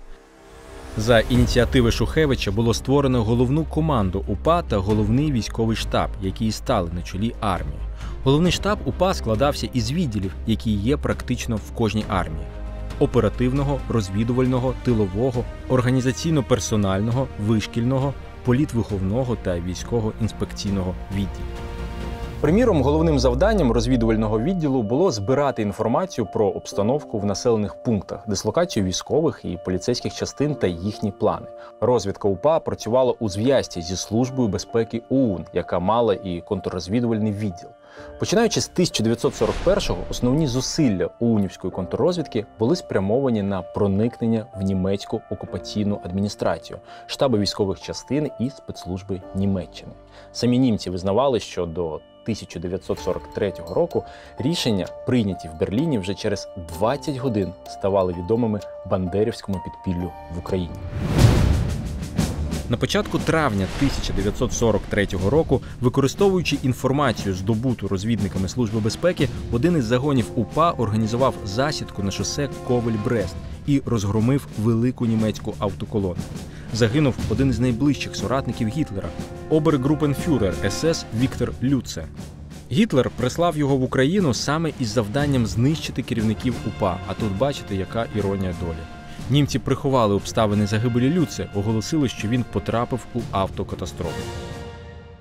За 0.97 1.21
ініціативи 1.21 1.93
Шухевича 1.93 2.50
було 2.50 2.75
створено 2.75 3.25
головну 3.25 3.64
команду 3.64 4.25
УПА 4.28 4.62
та 4.62 4.76
головний 4.76 5.33
військовий 5.33 5.76
штаб, 5.76 6.11
які 6.23 6.52
стали 6.52 6.90
на 6.93 7.02
чолі 7.02 7.35
армії. 7.40 7.78
Головний 8.25 8.52
штаб 8.52 8.78
УПА 8.85 9.14
складався 9.14 9.69
із 9.73 9.93
відділів, 9.93 10.33
які 10.47 10.71
є 10.71 10.97
практично 10.97 11.57
в 11.57 11.71
кожній 11.71 12.05
армії: 12.09 12.47
оперативного, 12.99 13.81
розвідувального, 13.88 14.75
тилового, 14.85 15.45
організаційно-персонального, 15.69 17.26
вишкільного, 17.47 18.14
політвиховного 18.45 19.37
та 19.37 19.61
військово-інспекційного 19.61 20.95
відділів. 21.12 21.67
Приміром, 22.40 22.83
головним 22.83 23.18
завданням 23.18 23.73
розвідувального 23.73 24.40
відділу 24.40 24.83
було 24.83 25.11
збирати 25.11 25.62
інформацію 25.62 26.26
про 26.33 26.49
обстановку 26.49 27.18
в 27.18 27.25
населених 27.25 27.83
пунктах, 27.83 28.28
дислокацію 28.28 28.85
військових 28.85 29.40
і 29.45 29.59
поліцейських 29.64 30.14
частин 30.14 30.54
та 30.54 30.66
їхні 30.66 31.11
плани. 31.11 31.47
Розвідка 31.80 32.28
УПА 32.28 32.61
працювала 32.61 33.14
у 33.18 33.28
зв'язці 33.28 33.83
зі 33.83 33.97
службою 33.97 34.49
безпеки 34.49 35.02
ОУН, 35.09 35.45
яка 35.52 35.78
мала 35.78 36.14
і 36.14 36.40
контррозвідувальний 36.40 37.33
відділ. 37.33 37.68
Починаючи 38.18 38.61
з 38.61 38.71
1941-го, 38.71 39.99
основні 40.11 40.47
зусилля 40.47 41.11
ОУНівської 41.21 41.71
контррозвідки 41.71 42.47
були 42.59 42.76
спрямовані 42.76 43.42
на 43.42 43.62
проникнення 43.62 44.47
в 44.57 44.62
німецьку 44.62 45.21
окупаційну 45.30 46.00
адміністрацію, 46.04 46.78
штаби 47.07 47.38
військових 47.38 47.80
частин 47.80 48.30
і 48.40 48.50
спецслужби 48.50 49.23
Німеччини. 49.35 49.92
Самі 50.33 50.59
німці 50.59 50.90
визнавали, 50.90 51.40
що 51.40 51.66
до 51.66 52.00
1943 52.28 53.52
року 53.70 54.04
рішення, 54.38 54.87
прийняті 55.06 55.49
в 55.49 55.61
Берліні, 55.61 55.99
вже 55.99 56.14
через 56.14 56.49
20 56.78 57.16
годин 57.16 57.52
ставали 57.66 58.12
відомими 58.12 58.61
бандерівському 58.90 59.61
підпіллю 59.64 60.12
в 60.35 60.38
Україні. 60.38 60.75
На 62.70 62.76
початку 62.76 63.18
травня 63.18 63.66
1943 63.76 65.08
року, 65.28 65.62
використовуючи 65.80 66.58
інформацію, 66.62 67.35
здобуту 67.35 67.88
розвідниками 67.88 68.49
Служби 68.49 68.80
безпеки, 68.80 69.28
один 69.52 69.76
із 69.76 69.85
загонів 69.85 70.26
УПА 70.35 70.70
організував 70.70 71.35
засідку 71.44 72.02
на 72.02 72.11
шосе 72.11 72.49
Ковель-Брест 72.68 73.35
і 73.68 73.82
розгромив 73.87 74.46
велику 74.62 75.06
німецьку 75.06 75.54
автоколону. 75.58 76.20
Загинув 76.75 77.14
один 77.30 77.50
із 77.50 77.60
найближчих 77.60 78.16
соратників 78.16 78.68
Гітлера 78.68 79.08
обергрупенфюрер 79.50 80.54
СС 80.70 81.06
Віктор 81.20 81.52
Люце. 81.62 82.04
Гітлер 82.72 83.10
прислав 83.16 83.56
його 83.56 83.76
в 83.76 83.82
Україну 83.82 84.34
саме 84.34 84.72
із 84.80 84.88
завданням 84.88 85.46
знищити 85.46 86.02
керівників 86.02 86.54
УПА. 86.66 86.98
А 87.06 87.14
тут 87.14 87.38
бачите, 87.38 87.76
яка 87.76 88.06
іронія 88.16 88.54
долі. 88.60 88.84
Німці 89.30 89.58
приховали 89.58 90.14
обставини 90.14 90.66
загибелі 90.66 91.10
Люце, 91.10 91.50
оголосили, 91.54 92.08
що 92.08 92.28
він 92.28 92.44
потрапив 92.52 93.00
у 93.14 93.20
автокатастрофу. 93.30 94.48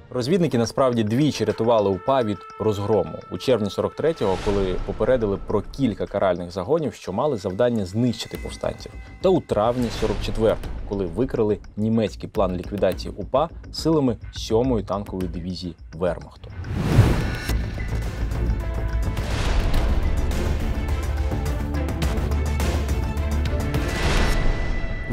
Розвідники 0.10 0.58
насправді 0.58 1.04
двічі 1.04 1.46
рятували 1.46 1.90
УПА 1.90 2.24
від 2.24 2.38
розгрому 2.60 3.20
у 3.32 3.38
червні 3.38 3.70
43-го, 3.70 4.38
коли 4.46 4.76
попередили 4.86 5.38
про 5.48 5.62
кілька 5.62 6.06
каральних 6.06 6.52
загонів, 6.52 6.94
що 6.94 7.14
мали 7.14 7.38
завдання 7.38 7.86
знищити 7.86 8.38
повстанців, 8.44 8.92
та 9.22 9.30
у 9.30 9.40
травні 9.42 9.88
44-го, 10.04 10.56
коли 10.90 11.06
викрили 11.06 11.58
німецький 11.78 12.30
план 12.30 12.58
ліквідації 12.58 13.14
УПА 13.18 13.50
силами 13.72 14.18
7-ї 14.34 14.86
танкової 14.86 15.30
дивізії 15.30 15.76
Вермахту. 15.94 16.52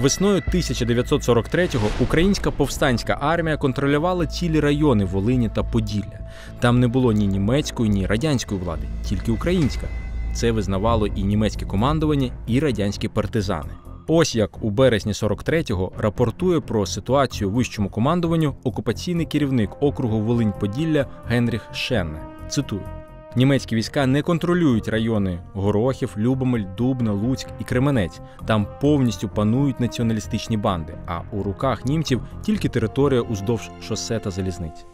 Весною 0.05 0.43
1943-го 0.55 1.89
українська 2.01 2.51
повстанська 2.51 3.19
армія 3.21 3.57
контролювала 3.57 4.27
цілі 4.27 4.61
райони 4.61 5.05
Волині 5.05 5.51
та 5.55 5.63
Поділля. 5.63 6.31
Там 6.61 6.81
не 6.81 6.89
було 6.89 7.13
ні 7.13 7.27
німецької, 7.27 7.91
ні 7.91 8.07
радянської 8.07 8.61
влади, 8.61 8.83
тільки 9.05 9.33
українська. 9.33 9.89
Це 10.35 10.53
визнавало 10.53 11.07
і 11.07 11.23
німецьке 11.23 11.67
командування, 11.67 12.31
і 12.47 12.61
радянські 12.61 13.09
партизани. 13.09 13.71
Ось 14.07 14.35
як 14.35 14.65
у 14.65 14.71
березні 14.71 15.13
43-го 15.13 15.93
рапортує 15.99 16.61
про 16.61 16.87
ситуацію 16.87 17.51
вищому 17.51 17.89
командуванню 17.89 18.55
окупаційний 18.65 19.27
керівник 19.27 19.71
округу 19.81 20.21
Волинь-Поділля 20.21 21.07
Генріх 21.29 21.63
Шенне. 21.73 22.19
Цитую. 22.49 23.04
Німецькі 23.37 23.77
війська 23.77 24.07
не 24.07 24.23
контролюють 24.23 24.89
райони 24.89 25.39
Горохів, 25.53 26.15
Любомель, 26.17 26.65
Дубна, 26.77 27.13
Луцьк 27.13 27.47
і 27.61 27.65
Кременець. 27.65 28.21
Там 28.47 28.67
повністю 28.81 29.29
панують 29.29 29.81
націоналістичні 29.81 30.57
банди, 30.57 30.95
а 31.07 31.21
у 31.33 31.43
руках 31.43 31.85
німців 31.85 32.21
тільки 32.43 32.69
територія 32.69 33.21
уздовж 33.21 33.71
шосе 33.83 34.19
та 34.19 34.31
залізниць. 34.31 34.85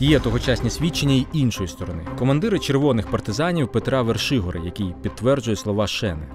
Є 0.00 0.20
тогочасні 0.20 0.70
свідчення 0.70 1.14
й 1.14 1.26
іншої 1.32 1.68
сторони. 1.68 2.06
Командири 2.18 2.58
червоних 2.58 3.10
партизанів 3.10 3.72
Петра 3.72 4.02
Вершигора, 4.02 4.60
який 4.64 4.94
підтверджує 5.02 5.56
слова 5.56 5.86
Шени. 5.86 6.26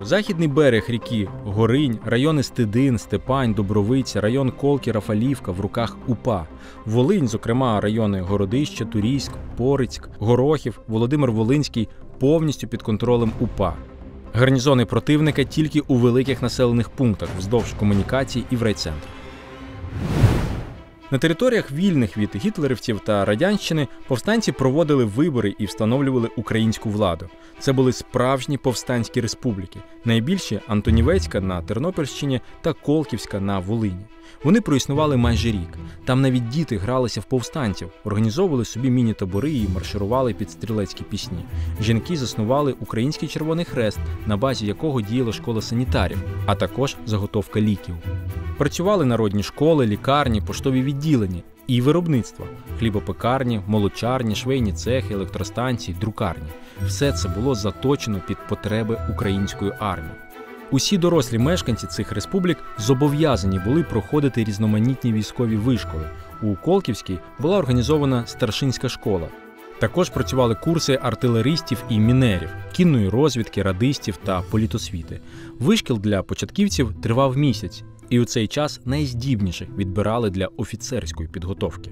Західний 0.00 0.48
берег 0.48 0.84
ріки 0.88 1.28
Горинь, 1.44 1.98
райони 2.04 2.42
Стидин, 2.42 2.98
Степань, 2.98 3.54
Добровиця, 3.54 4.20
район 4.20 4.50
Колки, 4.50 4.92
Рафалівка 4.92 5.52
в 5.52 5.60
руках 5.60 5.96
УПА. 6.06 6.46
Волинь, 6.86 7.28
зокрема, 7.28 7.80
райони 7.80 8.20
Городище, 8.20 8.84
Турійськ, 8.84 9.32
Порицьк, 9.56 10.08
Горохів, 10.18 10.80
Володимир 10.88 11.32
Волинський 11.32 11.88
повністю 12.20 12.68
під 12.68 12.82
контролем 12.82 13.32
УПА. 13.40 13.74
Гарнізони 14.32 14.84
противника 14.86 15.44
тільки 15.44 15.80
у 15.80 15.94
великих 15.94 16.42
населених 16.42 16.88
пунктах 16.90 17.28
вздовж 17.38 17.72
комунікацій 17.72 18.44
і 18.50 18.56
в 18.56 18.62
райцентрах. 18.62 19.12
На 21.10 21.18
територіях 21.18 21.72
вільних 21.72 22.16
від 22.16 22.36
гітлерівців 22.36 23.00
та 23.00 23.24
радянщини 23.24 23.88
повстанці 24.08 24.52
проводили 24.52 25.04
вибори 25.04 25.54
і 25.58 25.64
встановлювали 25.64 26.28
українську 26.36 26.90
владу. 26.90 27.28
Це 27.58 27.72
були 27.72 27.92
справжні 27.92 28.58
повстанські 28.58 29.20
республіки, 29.20 29.80
найбільші 30.04 30.60
Антонівецька 30.66 31.40
на 31.40 31.62
Тернопільщині 31.62 32.40
та 32.60 32.72
Колківська 32.72 33.40
на 33.40 33.58
Волині. 33.58 34.04
Вони 34.44 34.60
проіснували 34.60 35.16
майже 35.16 35.48
рік. 35.48 35.78
Там 36.04 36.20
навіть 36.20 36.48
діти 36.48 36.78
гралися 36.78 37.20
в 37.20 37.24
повстанців, 37.24 37.88
організовували 38.04 38.64
собі 38.64 38.90
міні-табори 38.90 39.52
і 39.52 39.68
марширували 39.74 40.34
під 40.34 40.50
стрілецькі 40.50 41.04
пісні. 41.04 41.44
Жінки 41.80 42.16
заснували 42.16 42.74
Український 42.80 43.28
Червоний 43.28 43.64
Хрест, 43.64 43.98
на 44.26 44.36
базі 44.36 44.66
якого 44.66 45.00
діяла 45.00 45.32
школа 45.32 45.62
санітарів, 45.62 46.18
а 46.46 46.54
також 46.54 46.96
заготовка 47.06 47.60
ліків. 47.60 47.94
Працювали 48.58 49.04
народні 49.04 49.42
школи, 49.42 49.86
лікарні, 49.86 50.40
поштові 50.40 50.82
відділення 50.82 51.42
і 51.66 51.80
виробництва 51.80 52.46
хлібопекарні, 52.78 53.60
молочарні, 53.66 54.34
швейні 54.34 54.72
цехи, 54.72 55.14
електростанції, 55.14 55.96
друкарні. 56.00 56.48
Все 56.86 57.12
це 57.12 57.28
було 57.28 57.54
заточено 57.54 58.20
під 58.26 58.36
потреби 58.48 59.00
української 59.10 59.72
армії. 59.78 60.12
Усі 60.70 60.98
дорослі 60.98 61.38
мешканці 61.38 61.86
цих 61.86 62.12
республік 62.12 62.58
зобов'язані 62.78 63.58
були 63.58 63.82
проходити 63.82 64.44
різноманітні 64.44 65.12
військові 65.12 65.56
вишколи. 65.56 66.10
У 66.42 66.54
Колківській 66.54 67.18
була 67.38 67.58
організована 67.58 68.26
старшинська 68.26 68.88
школа. 68.88 69.28
Також 69.78 70.10
працювали 70.10 70.54
курси 70.54 70.98
артилеристів 71.02 71.84
і 71.88 71.98
мінерів, 71.98 72.48
кінної 72.72 73.08
розвідки, 73.08 73.62
радистів 73.62 74.16
та 74.24 74.42
політосвіти. 74.50 75.20
Вишкіл 75.58 75.98
для 75.98 76.22
початківців 76.22 76.94
тривав 77.02 77.36
місяць, 77.36 77.84
і 78.08 78.20
у 78.20 78.24
цей 78.24 78.46
час 78.46 78.80
найздібніших 78.84 79.68
відбирали 79.76 80.30
для 80.30 80.46
офіцерської 80.56 81.28
підготовки. 81.28 81.90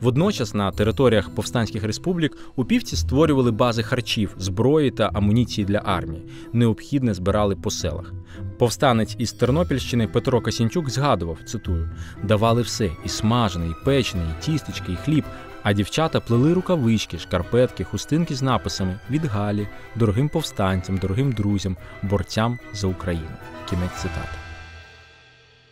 Водночас 0.00 0.54
на 0.54 0.70
територіях 0.70 1.30
повстанських 1.34 1.84
республік 1.84 2.36
упівці 2.56 2.96
створювали 2.96 3.50
бази 3.50 3.82
харчів, 3.82 4.34
зброї 4.38 4.90
та 4.90 5.10
амуніції 5.14 5.64
для 5.64 5.78
армії, 5.84 6.22
необхідне 6.52 7.14
збирали 7.14 7.56
по 7.56 7.70
селах. 7.70 8.12
Повстанець 8.58 9.16
із 9.18 9.32
Тернопільщини 9.32 10.08
Петро 10.08 10.40
Касінчук 10.40 10.90
згадував: 10.90 11.38
цитую: 11.46 11.90
давали 12.22 12.62
все: 12.62 12.90
і 13.04 13.08
смажене, 13.08 13.66
і 13.66 13.84
печене, 13.84 14.22
і 14.40 14.44
тістечки, 14.44 14.92
і 14.92 14.96
хліб. 14.96 15.24
А 15.62 15.72
дівчата 15.72 16.20
плели 16.20 16.54
рукавички, 16.54 17.18
шкарпетки, 17.18 17.84
хустинки 17.84 18.34
з 18.34 18.42
написами 18.42 18.98
від 19.10 19.24
Галі, 19.24 19.68
дорогим 19.96 20.28
повстанцям, 20.28 20.98
дорогим 20.98 21.32
друзям, 21.32 21.76
борцям 22.02 22.58
за 22.72 22.86
Україну. 22.86 23.36
Кінець 23.70 23.96
цитати. 23.96 24.47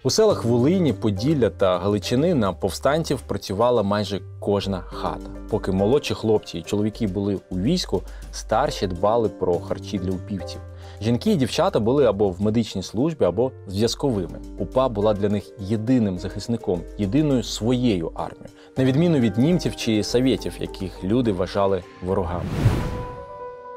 У 0.06 0.10
селах 0.10 0.44
Волині, 0.44 0.92
Поділля 0.92 1.50
та 1.50 1.78
Галичини 1.78 2.34
на 2.34 2.52
повстанців 2.52 3.20
працювала 3.20 3.82
майже 3.82 4.20
кожна 4.40 4.80
хата. 4.80 5.30
Поки 5.50 5.72
молодші 5.72 6.14
хлопці 6.14 6.58
і 6.58 6.62
чоловіки 6.62 7.06
були 7.06 7.40
у 7.50 7.58
війську, 7.58 8.02
старші 8.32 8.86
дбали 8.86 9.28
про 9.28 9.58
харчі 9.58 9.98
для 9.98 10.10
упівців. 10.10 10.60
Жінки 11.02 11.32
і 11.32 11.36
дівчата 11.36 11.80
були 11.80 12.06
або 12.06 12.30
в 12.30 12.42
медичній 12.42 12.82
службі, 12.82 13.25
або 13.25 13.52
зв'язковими. 13.66 14.38
УПА 14.58 14.88
була 14.88 15.14
для 15.14 15.28
них 15.28 15.44
єдиним 15.58 16.18
захисником, 16.18 16.80
єдиною 16.98 17.42
своєю 17.42 18.12
армією, 18.14 18.50
на 18.76 18.84
відміну 18.84 19.18
від 19.18 19.38
німців 19.38 19.76
чи 19.76 20.02
совєтів, 20.02 20.52
яких 20.60 21.04
люди 21.04 21.32
вважали 21.32 21.82
ворогами. 22.02 22.44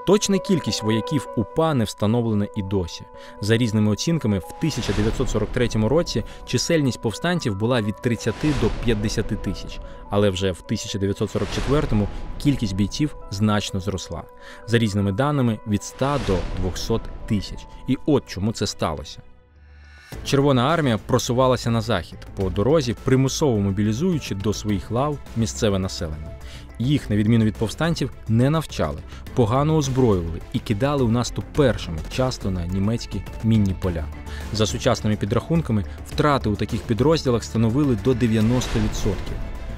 Точна 0.05 0.37
кількість 0.37 0.83
вояків 0.83 1.27
УПА 1.35 1.73
не 1.73 1.83
встановлена 1.83 2.47
і 2.55 2.61
досі. 2.61 3.03
За 3.41 3.57
різними 3.57 3.91
оцінками, 3.91 4.39
в 4.39 4.45
1943 4.57 5.69
році 5.73 6.23
чисельність 6.45 7.01
повстанців 7.01 7.55
була 7.55 7.81
від 7.81 7.95
30 7.95 8.35
до 8.61 8.69
50 8.85 9.27
тисяч, 9.27 9.79
але 10.09 10.29
вже 10.29 10.51
в 10.51 10.63
1944-му 10.69 12.07
кількість 12.37 12.75
бійців 12.75 13.15
значно 13.31 13.79
зросла. 13.79 14.23
За 14.67 14.77
різними 14.77 15.11
даними 15.11 15.59
від 15.67 15.83
100 15.83 16.19
до 16.27 16.37
200 16.61 16.99
тисяч. 17.27 17.65
І 17.87 17.97
от 18.05 18.23
чому 18.27 18.51
це 18.51 18.67
сталося. 18.67 19.21
Червона 20.25 20.67
армія 20.67 20.97
просувалася 20.97 21.71
на 21.71 21.81
захід 21.81 22.19
по 22.35 22.49
дорозі, 22.49 22.95
примусово 23.03 23.59
мобілізуючи 23.59 24.35
до 24.35 24.53
своїх 24.53 24.91
лав 24.91 25.17
місцеве 25.35 25.79
населення. 25.79 26.31
Їх, 26.79 27.09
на 27.09 27.15
відміну 27.15 27.45
від 27.45 27.55
повстанців, 27.55 28.11
не 28.27 28.49
навчали, 28.49 28.97
погано 29.35 29.75
озброювали 29.75 30.41
і 30.53 30.59
кидали 30.59 31.03
у 31.03 31.11
наступ 31.11 31.45
першими, 31.55 31.97
часто 32.11 32.51
на 32.51 32.65
німецькі 32.65 33.21
мінні 33.43 33.75
поля. 33.81 34.05
За 34.53 34.65
сучасними 34.65 35.15
підрахунками, 35.15 35.83
втрати 36.07 36.49
у 36.49 36.55
таких 36.55 36.81
підрозділах 36.81 37.43
становили 37.43 37.97
до 38.03 38.11
90%. 38.11 38.51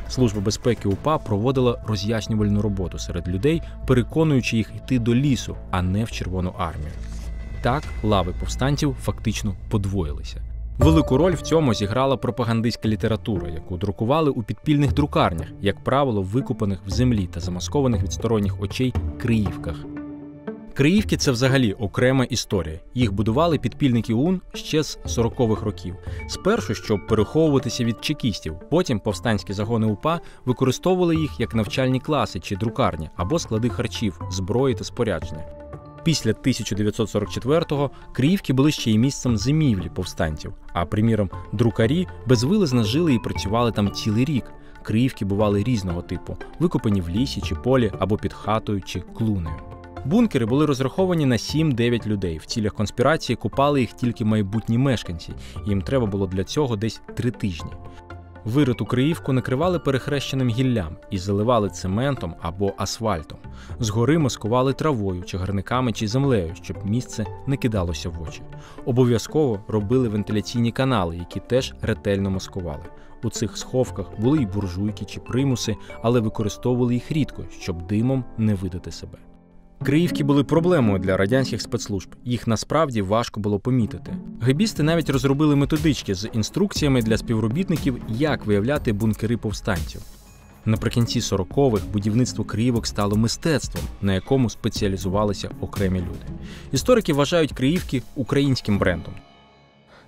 Служба 0.09 0.41
безпеки 0.41 0.87
УПА 0.87 1.17
проводила 1.17 1.83
роз'яснювальну 1.87 2.61
роботу 2.61 2.99
серед 2.99 3.27
людей, 3.27 3.61
переконуючи 3.87 4.57
їх 4.57 4.71
йти 4.75 4.99
до 4.99 5.15
лісу, 5.15 5.55
а 5.71 5.81
не 5.81 6.03
в 6.03 6.11
Червону 6.11 6.53
армію. 6.57 6.91
Так 7.61 7.83
лави 8.03 8.33
повстанців 8.39 8.95
фактично 9.01 9.55
подвоїлися. 9.69 10.50
Велику 10.77 11.17
роль 11.17 11.33
в 11.33 11.41
цьому 11.41 11.73
зіграла 11.73 12.17
пропагандистська 12.17 12.89
література, 12.89 13.49
яку 13.49 13.77
друкували 13.77 14.29
у 14.29 14.43
підпільних 14.43 14.93
друкарнях, 14.93 15.47
як 15.61 15.83
правило, 15.83 16.21
викупаних 16.21 16.79
в 16.85 16.89
землі 16.89 17.27
та 17.33 17.39
замаскованих 17.39 18.03
від 18.03 18.13
сторонніх 18.13 18.61
очей 18.61 18.93
криївках. 19.19 19.75
Криївки 20.73 21.17
це 21.17 21.31
взагалі 21.31 21.73
окрема 21.73 22.23
історія. 22.23 22.79
Їх 22.93 23.13
будували 23.13 23.57
підпільники 23.57 24.13
УН 24.13 24.41
ще 24.53 24.83
з 24.83 24.99
40-х 25.05 25.65
років. 25.65 25.95
Спершу, 26.27 26.75
щоб 26.75 27.07
переховуватися 27.07 27.83
від 27.83 28.03
чекістів, 28.05 28.55
потім 28.69 28.99
повстанські 28.99 29.53
загони 29.53 29.87
УПА 29.87 30.19
використовували 30.45 31.15
їх 31.15 31.39
як 31.39 31.55
навчальні 31.55 31.99
класи 31.99 32.39
чи 32.39 32.55
друкарні 32.55 33.09
або 33.15 33.39
склади 33.39 33.69
харчів, 33.69 34.21
зброї 34.31 34.75
та 34.75 34.83
спорядження. 34.83 35.60
Після 36.03 36.31
1944-го 36.31 37.91
Криївки 38.11 38.53
були 38.53 38.71
ще 38.71 38.91
й 38.91 38.97
місцем 38.97 39.37
зимівлі 39.37 39.89
повстанців. 39.89 40.53
А 40.73 40.85
приміром, 40.85 41.29
друкарі 41.51 42.07
безвилизно 42.27 42.83
жили 42.83 43.13
і 43.13 43.19
працювали 43.19 43.71
там 43.71 43.91
цілий 43.91 44.25
рік. 44.25 44.45
Криївки 44.83 45.25
бували 45.25 45.63
різного 45.63 46.01
типу, 46.01 46.37
викопані 46.59 47.01
в 47.01 47.09
лісі 47.09 47.41
чи 47.41 47.55
полі 47.55 47.91
або 47.99 48.17
під 48.17 48.33
хатою 48.33 48.81
чи 48.81 48.99
клунею. 48.99 49.55
Бункери 50.05 50.45
були 50.45 50.65
розраховані 50.65 51.25
на 51.25 51.35
7-9 51.35 52.07
людей. 52.07 52.37
В 52.37 52.45
цілях 52.45 52.73
конспірації 52.73 53.35
купали 53.35 53.81
їх 53.81 53.93
тільки 53.93 54.25
майбутні 54.25 54.77
мешканці. 54.77 55.33
Їм 55.67 55.81
треба 55.81 56.05
було 56.05 56.27
для 56.27 56.43
цього 56.43 56.75
десь 56.75 57.01
три 57.15 57.31
тижні. 57.31 57.71
Вириту 58.45 58.85
Криївку 58.85 59.33
накривали 59.33 59.79
перехрещеним 59.79 60.49
гіллям 60.49 60.97
і 61.09 61.17
заливали 61.17 61.69
цементом 61.69 62.35
або 62.41 62.73
асфальтом. 62.77 63.37
Згори 63.79 64.17
маскували 64.17 64.73
травою, 64.73 65.23
чагарниками 65.23 65.93
чи 65.93 66.07
землею, 66.07 66.55
щоб 66.61 66.85
місце 66.85 67.25
не 67.47 67.57
кидалося 67.57 68.09
в 68.09 68.21
очі. 68.21 68.41
Обов'язково 68.85 69.59
робили 69.67 70.09
вентиляційні 70.09 70.71
канали, 70.71 71.17
які 71.17 71.39
теж 71.39 71.73
ретельно 71.81 72.29
маскували. 72.29 72.85
У 73.23 73.29
цих 73.29 73.57
сховках 73.57 74.19
були 74.19 74.41
й 74.41 74.45
буржуйки 74.45 75.05
чи 75.05 75.19
примуси, 75.19 75.75
але 76.03 76.19
використовували 76.19 76.93
їх 76.93 77.11
рідко, 77.11 77.43
щоб 77.59 77.87
димом 77.87 78.25
не 78.37 78.53
видати 78.53 78.91
себе. 78.91 79.17
Криївки 79.85 80.23
були 80.23 80.43
проблемою 80.43 80.99
для 80.99 81.17
радянських 81.17 81.61
спецслужб. 81.61 82.15
Їх 82.25 82.47
насправді 82.47 83.01
важко 83.01 83.39
було 83.39 83.59
помітити. 83.59 84.13
Гебісти 84.41 84.83
навіть 84.83 85.09
розробили 85.09 85.55
методички 85.55 86.15
з 86.15 86.29
інструкціями 86.33 87.01
для 87.01 87.17
співробітників, 87.17 88.01
як 88.09 88.45
виявляти 88.45 88.93
бункери 88.93 89.37
повстанців. 89.37 90.01
Наприкінці 90.65 91.19
40-х 91.19 91.85
будівництво 91.93 92.43
Криївок 92.43 92.87
стало 92.87 93.15
мистецтвом, 93.15 93.83
на 94.01 94.13
якому 94.13 94.49
спеціалізувалися 94.49 95.49
окремі 95.61 95.99
люди. 95.99 96.25
Історики 96.71 97.13
вважають 97.13 97.53
Криївки 97.53 98.01
українським 98.15 98.79
брендом. 98.79 99.13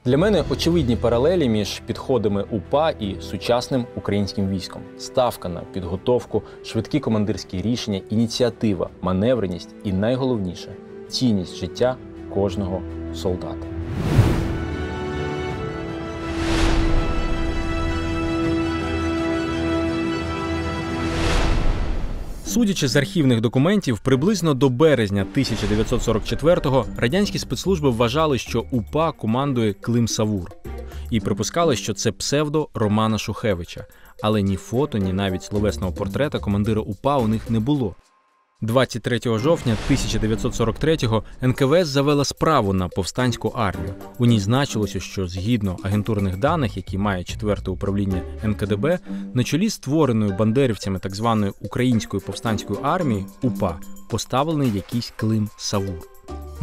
Для 0.06 0.18
мене 0.18 0.44
очевидні 0.50 0.96
паралелі 0.96 1.50
між 1.50 1.80
підходами 1.80 2.46
УПА 2.52 2.90
і 2.90 3.22
сучасним 3.22 3.86
українським 3.96 4.50
військом: 4.50 4.82
ставка 4.98 5.50
на 5.50 5.62
підготовку, 5.62 6.44
швидкі 6.64 7.00
командирські 7.00 7.62
рішення, 7.62 8.02
ініціатива, 8.10 8.90
маневреність 9.02 9.76
і 9.84 9.94
найголовніше 9.94 10.70
цінність 11.08 11.56
життя 11.56 11.96
кожного 12.34 12.82
солдата. 13.14 13.68
Судячи 22.54 22.88
з 22.88 22.96
архівних 22.96 23.42
документів, 23.42 24.00
приблизно 24.00 24.54
до 24.54 24.70
березня 24.70 25.26
1944-го 25.36 26.86
радянські 26.98 27.40
спецслужби 27.40 27.90
вважали, 27.90 28.38
що 28.38 28.66
УПА 28.72 29.12
командує 29.12 29.74
Клим 29.74 30.08
Савур, 30.08 30.52
і 31.10 31.20
припускали, 31.20 31.76
що 31.76 31.94
це 31.94 32.12
псевдо 32.12 32.70
Романа 32.74 33.18
Шухевича, 33.18 33.86
але 34.24 34.42
ні 34.42 34.56
фото, 34.56 34.98
ні 34.98 35.14
навіть 35.14 35.44
словесного 35.44 35.94
портрета 35.94 36.40
командира 36.40 36.82
УПА 36.82 37.18
у 37.18 37.28
них 37.28 37.50
не 37.50 37.60
було. 37.60 37.96
23 38.64 39.20
жовтня 39.40 39.78
1943-го 39.90 41.24
НКВС 41.42 41.86
завела 41.86 42.26
справу 42.26 42.74
на 42.74 42.88
повстанську 42.88 43.48
армію. 43.48 43.94
У 44.18 44.26
ній 44.26 44.40
значилося, 44.40 45.00
що 45.00 45.28
згідно 45.28 45.78
агентурних 45.84 46.38
даних, 46.38 46.78
які 46.78 46.98
має 46.98 47.24
четверте 47.24 47.72
управління 47.72 48.22
НКДБ, 48.44 49.00
на 49.34 49.44
чолі 49.44 49.70
створеної 49.70 50.32
бандерівцями 50.32 51.00
так 51.00 51.16
званої 51.16 51.52
української 51.62 52.24
повстанської 52.26 52.80
армії 52.84 53.26
УПА 53.42 53.80
поставлений 54.10 54.72
якийсь 54.76 55.14
Клим 55.18 55.50
Савур. 55.58 56.13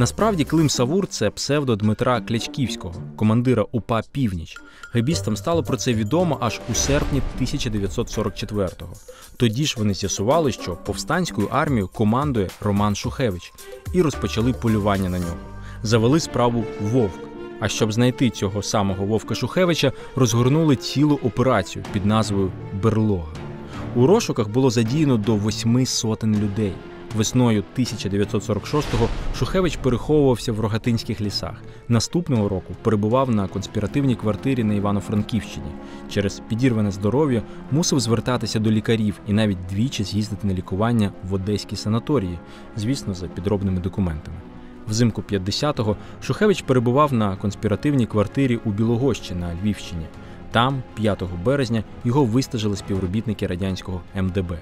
Насправді 0.00 0.44
Клим 0.44 0.70
Савур 0.70 1.06
це 1.06 1.30
псевдо 1.30 1.76
Дмитра 1.76 2.20
Клячківського, 2.20 2.94
командира 3.16 3.64
УПА 3.72 4.02
Північ. 4.12 4.56
Гебістам 4.92 5.36
стало 5.36 5.62
про 5.62 5.76
це 5.76 5.94
відомо 5.94 6.38
аж 6.40 6.60
у 6.70 6.74
серпні 6.74 7.22
1944-го. 7.40 8.92
Тоді 9.36 9.64
ж 9.64 9.74
вони 9.78 9.94
з'ясували, 9.94 10.52
що 10.52 10.76
повстанською 10.76 11.48
армією 11.50 11.88
командує 11.88 12.48
Роман 12.60 12.96
Шухевич, 12.96 13.52
і 13.94 14.02
розпочали 14.02 14.52
полювання 14.52 15.08
на 15.08 15.18
нього. 15.18 15.36
Завели 15.82 16.20
справу 16.20 16.64
Вовк. 16.82 17.20
А 17.60 17.68
щоб 17.68 17.92
знайти 17.92 18.30
цього 18.30 18.62
самого 18.62 19.06
Вовка 19.06 19.34
Шухевича, 19.34 19.92
розгорнули 20.16 20.76
цілу 20.76 21.20
операцію 21.22 21.84
під 21.92 22.06
назвою 22.06 22.52
Берлога. 22.82 23.32
У 23.96 24.06
розшуках 24.06 24.48
було 24.48 24.70
задіяно 24.70 25.16
до 25.16 25.34
восьми 25.34 25.86
сотень 25.86 26.36
людей. 26.36 26.72
Весною 27.14 27.64
1946-го 27.78 29.08
Шухевич 29.36 29.76
переховувався 29.76 30.52
в 30.52 30.60
Рогатинських 30.60 31.20
лісах. 31.20 31.62
Наступного 31.88 32.48
року 32.48 32.74
перебував 32.82 33.30
на 33.30 33.48
конспіративній 33.48 34.16
квартирі 34.16 34.64
на 34.64 34.74
Івано-Франківщині. 34.74 35.70
Через 36.10 36.42
підірване 36.48 36.90
здоров'я 36.90 37.42
мусив 37.70 38.00
звертатися 38.00 38.58
до 38.58 38.70
лікарів 38.70 39.20
і 39.26 39.32
навіть 39.32 39.66
двічі 39.70 40.04
з'їздити 40.04 40.46
на 40.46 40.54
лікування 40.54 41.12
в 41.28 41.34
одеській 41.34 41.76
санаторії, 41.76 42.38
звісно, 42.76 43.14
за 43.14 43.28
підробними 43.28 43.80
документами. 43.80 44.36
Взимку 44.88 45.22
50-го 45.30 45.96
Шухевич 46.22 46.62
перебував 46.62 47.12
на 47.12 47.36
конспіративній 47.36 48.06
квартирі 48.06 48.58
у 48.64 48.70
Білогощі 48.70 49.34
на 49.34 49.54
Львівщині. 49.54 50.06
Там, 50.50 50.82
5 50.94 51.22
березня, 51.44 51.84
його 52.04 52.24
вистежили 52.24 52.76
співробітники 52.76 53.46
радянського 53.46 54.00
МДБ. 54.16 54.58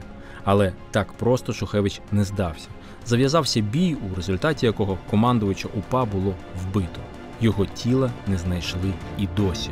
Але 0.50 0.72
так 0.90 1.12
просто 1.12 1.52
Шухевич 1.52 2.00
не 2.12 2.24
здався. 2.24 2.68
Зав'язався 3.06 3.60
бій, 3.60 3.96
у 4.12 4.16
результаті 4.16 4.66
якого 4.66 4.98
командувача 5.10 5.68
УПА 5.78 6.04
було 6.04 6.34
вбито. 6.62 7.00
Його 7.40 7.66
тіла 7.66 8.10
не 8.26 8.38
знайшли 8.38 8.92
і 9.18 9.28
досі. 9.36 9.70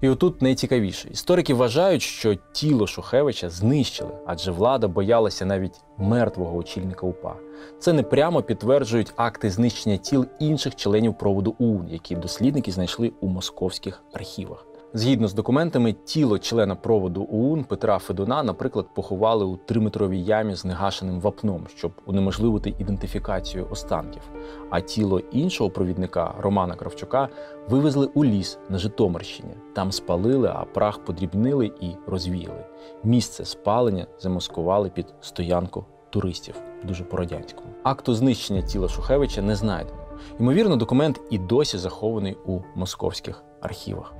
І 0.00 0.08
отут 0.08 0.42
найцікавіше. 0.42 1.08
Історики 1.08 1.54
вважають, 1.54 2.02
що 2.02 2.34
тіло 2.52 2.86
Шухевича 2.86 3.50
знищили, 3.50 4.10
адже 4.26 4.50
влада 4.50 4.88
боялася 4.88 5.46
навіть 5.46 5.80
мертвого 5.98 6.56
очільника 6.56 7.06
УПА. 7.06 7.34
Це 7.78 7.92
не 7.92 8.02
прямо 8.02 8.42
підтверджують 8.42 9.12
акти 9.16 9.50
знищення 9.50 9.96
тіл 9.96 10.26
інших 10.38 10.76
членів 10.76 11.18
проводу 11.18 11.54
УУН, 11.58 11.88
які 11.88 12.16
дослідники 12.16 12.72
знайшли 12.72 13.12
у 13.20 13.28
московських 13.28 14.02
архівах. 14.12 14.66
Згідно 14.94 15.28
з 15.28 15.34
документами, 15.34 15.92
тіло 15.92 16.38
члена 16.38 16.74
проводу 16.74 17.28
ОУН 17.32 17.64
Петра 17.64 17.98
Федуна, 17.98 18.42
наприклад, 18.42 18.86
поховали 18.94 19.44
у 19.44 19.56
триметровій 19.56 20.22
ямі 20.22 20.54
з 20.54 20.64
негашеним 20.64 21.20
вапном, 21.20 21.66
щоб 21.76 21.92
унеможливити 22.06 22.74
ідентифікацію 22.78 23.68
останків. 23.70 24.22
А 24.70 24.80
тіло 24.80 25.20
іншого 25.20 25.70
провідника 25.70 26.34
Романа 26.40 26.74
Кравчука 26.74 27.28
вивезли 27.68 28.08
у 28.14 28.24
ліс 28.24 28.58
на 28.68 28.78
Житомирщині. 28.78 29.54
Там 29.74 29.92
спалили, 29.92 30.48
а 30.48 30.64
прах 30.64 30.98
подрібнили 30.98 31.72
і 31.80 31.90
розвіяли. 32.06 32.64
Місце 33.04 33.44
спалення 33.44 34.06
замаскували 34.18 34.90
під 34.90 35.06
стоянку 35.20 35.84
туристів, 36.10 36.54
дуже 36.84 37.04
по-радянському. 37.04 37.68
Акту 37.82 38.14
знищення 38.14 38.62
тіла 38.62 38.88
Шухевича 38.88 39.42
не 39.42 39.56
знайдено. 39.56 39.98
Ймовірно, 40.40 40.76
документ 40.76 41.20
і 41.30 41.38
досі 41.38 41.78
захований 41.78 42.36
у 42.46 42.58
московських 42.74 43.42
архівах. 43.60 44.14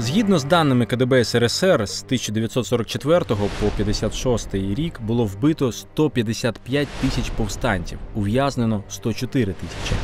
Згідно 0.00 0.38
з 0.38 0.44
даними 0.44 0.86
КДБ 0.86 1.24
СРСР, 1.24 1.88
з 1.88 2.04
1944 2.04 3.24
по 3.60 3.66
56 3.76 4.54
рік 4.54 5.00
було 5.00 5.24
вбито 5.24 5.72
155 5.72 6.88
тисяч 6.88 7.30
повстанців, 7.30 7.98
ув'язнено 8.14 8.82
104 8.88 9.52
тисячі. 9.52 9.96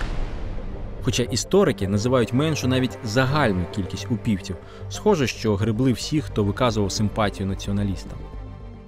Хоча 1.03 1.23
історики 1.23 1.89
називають 1.89 2.33
меншу 2.33 2.69
навіть 2.69 2.99
загальну 3.05 3.65
кількість 3.75 4.07
упівців, 4.11 4.57
схоже, 4.89 5.27
що 5.27 5.57
гребли 5.57 5.93
всі, 5.93 6.21
хто 6.21 6.45
виказував 6.45 6.93
симпатію 6.93 7.47
націоналістам. 7.47 8.19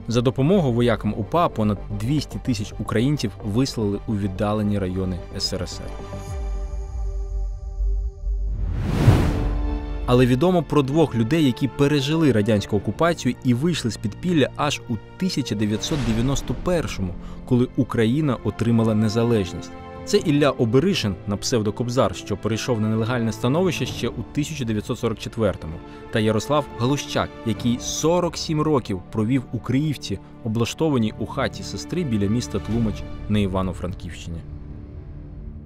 За 0.09 0.21
допомогою 0.21 0.75
воякам 0.75 1.15
УПА 1.17 1.49
понад 1.49 1.79
200 2.01 2.39
тисяч 2.39 2.75
українців 2.79 3.31
вислали 3.45 3.99
у 4.07 4.17
віддалені 4.17 4.79
райони 4.79 5.19
СРСР. 5.39 5.91
Але 10.07 10.27
відомо 10.27 10.63
про 10.63 10.83
двох 10.83 11.15
людей, 11.15 11.47
які 11.47 11.69
пережили 11.69 12.33
радянську 12.33 12.77
окупацію 12.77 13.35
і 13.45 13.55
вийшли 13.55 13.91
з 13.91 13.97
підпілля 13.97 14.49
аж 14.57 14.81
у 14.89 14.97
1991-му, 15.25 17.15
коли 17.45 17.69
Україна 17.77 18.37
отримала 18.45 18.95
незалежність. 18.95 19.71
Це 20.05 20.17
Ілля 20.17 20.51
Оберишин 20.51 21.15
на 21.27 21.37
псевдокобзар, 21.37 22.17
що 22.17 22.37
перейшов 22.37 22.81
на 22.81 22.89
нелегальне 22.89 23.33
становище 23.33 23.87
ще 23.87 24.09
у 24.09 24.25
1944-му, 24.37 25.75
та 26.11 26.21
Ярослав 26.21 26.65
Галущак, 26.79 27.29
який 27.47 27.79
47 27.81 28.61
років 28.61 29.03
провів 29.13 29.43
у 29.53 29.59
Криївці, 29.59 30.19
облаштованій 30.45 31.15
у 31.19 31.27
хаті 31.27 31.63
сестри 31.63 32.05
біля 32.05 32.27
міста 32.27 32.59
Тлумач 32.59 33.03
на 33.29 33.39
Івано-Франківщині. 33.39 34.39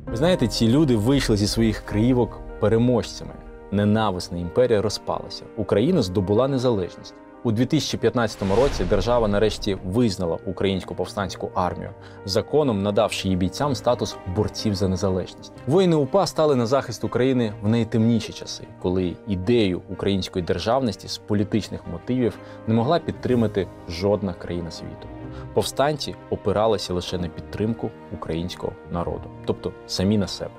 Ви 0.07 0.17
знаєте, 0.17 0.49
ці 0.49 0.69
люди 0.69 0.97
вийшли 0.97 1.37
зі 1.37 1.47
своїх 1.47 1.81
криївок 1.81 2.41
переможцями 2.61 3.33
ненависна 3.73 4.39
імперія 4.39 4.83
розпалася. 4.83 5.45
Україна 5.57 6.03
здобула 6.03 6.49
незалежність. 6.49 7.15
У 7.43 7.53
2015 7.53 8.43
році 8.57 8.85
держава 8.85 9.29
нарешті 9.29 9.79
визнала 9.85 10.39
українську 10.47 10.95
повстанську 10.95 11.51
армію, 11.55 11.91
законом 12.25 12.83
надавши 12.83 13.29
її 13.29 13.37
бійцям 13.37 13.75
статус 13.75 14.17
борців 14.37 14.75
за 14.75 14.89
незалежність. 14.89 15.53
Воїни 15.67 15.97
УПА 15.97 16.27
стали 16.27 16.57
на 16.57 16.67
захист 16.67 17.05
України 17.05 17.53
в 17.63 17.69
найтемніші 17.69 18.33
часи, 18.33 18.65
коли 18.83 19.17
ідею 19.29 19.83
української 19.91 20.45
державності 20.45 21.09
з 21.09 21.19
політичних 21.19 21.81
мотивів 21.93 22.39
не 22.67 22.75
могла 22.75 22.99
підтримати 22.99 23.67
жодна 23.89 24.33
країна 24.33 24.71
світу. 24.71 25.09
Повстанці 25.55 26.15
опиралися 26.31 26.95
лише 26.95 27.19
на 27.19 27.29
підтримку 27.29 27.91
українського 28.13 28.73
народу, 28.93 29.25
тобто 29.47 29.73
самі 29.87 30.19
на 30.19 30.27
себе. 30.27 30.51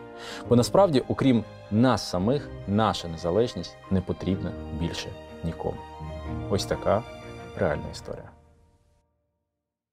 Бо 0.50 0.56
насправді, 0.56 1.04
окрім 1.08 1.44
нас 1.72 2.10
самих, 2.10 2.50
наша 2.68 3.08
незалежність 3.08 3.78
не 3.92 4.02
потрібна 4.02 4.52
більше 4.80 5.10
нікому. 5.44 5.78
Ось 6.50 6.66
така 6.66 7.04
реальна 7.58 7.90
історія. 7.92 8.31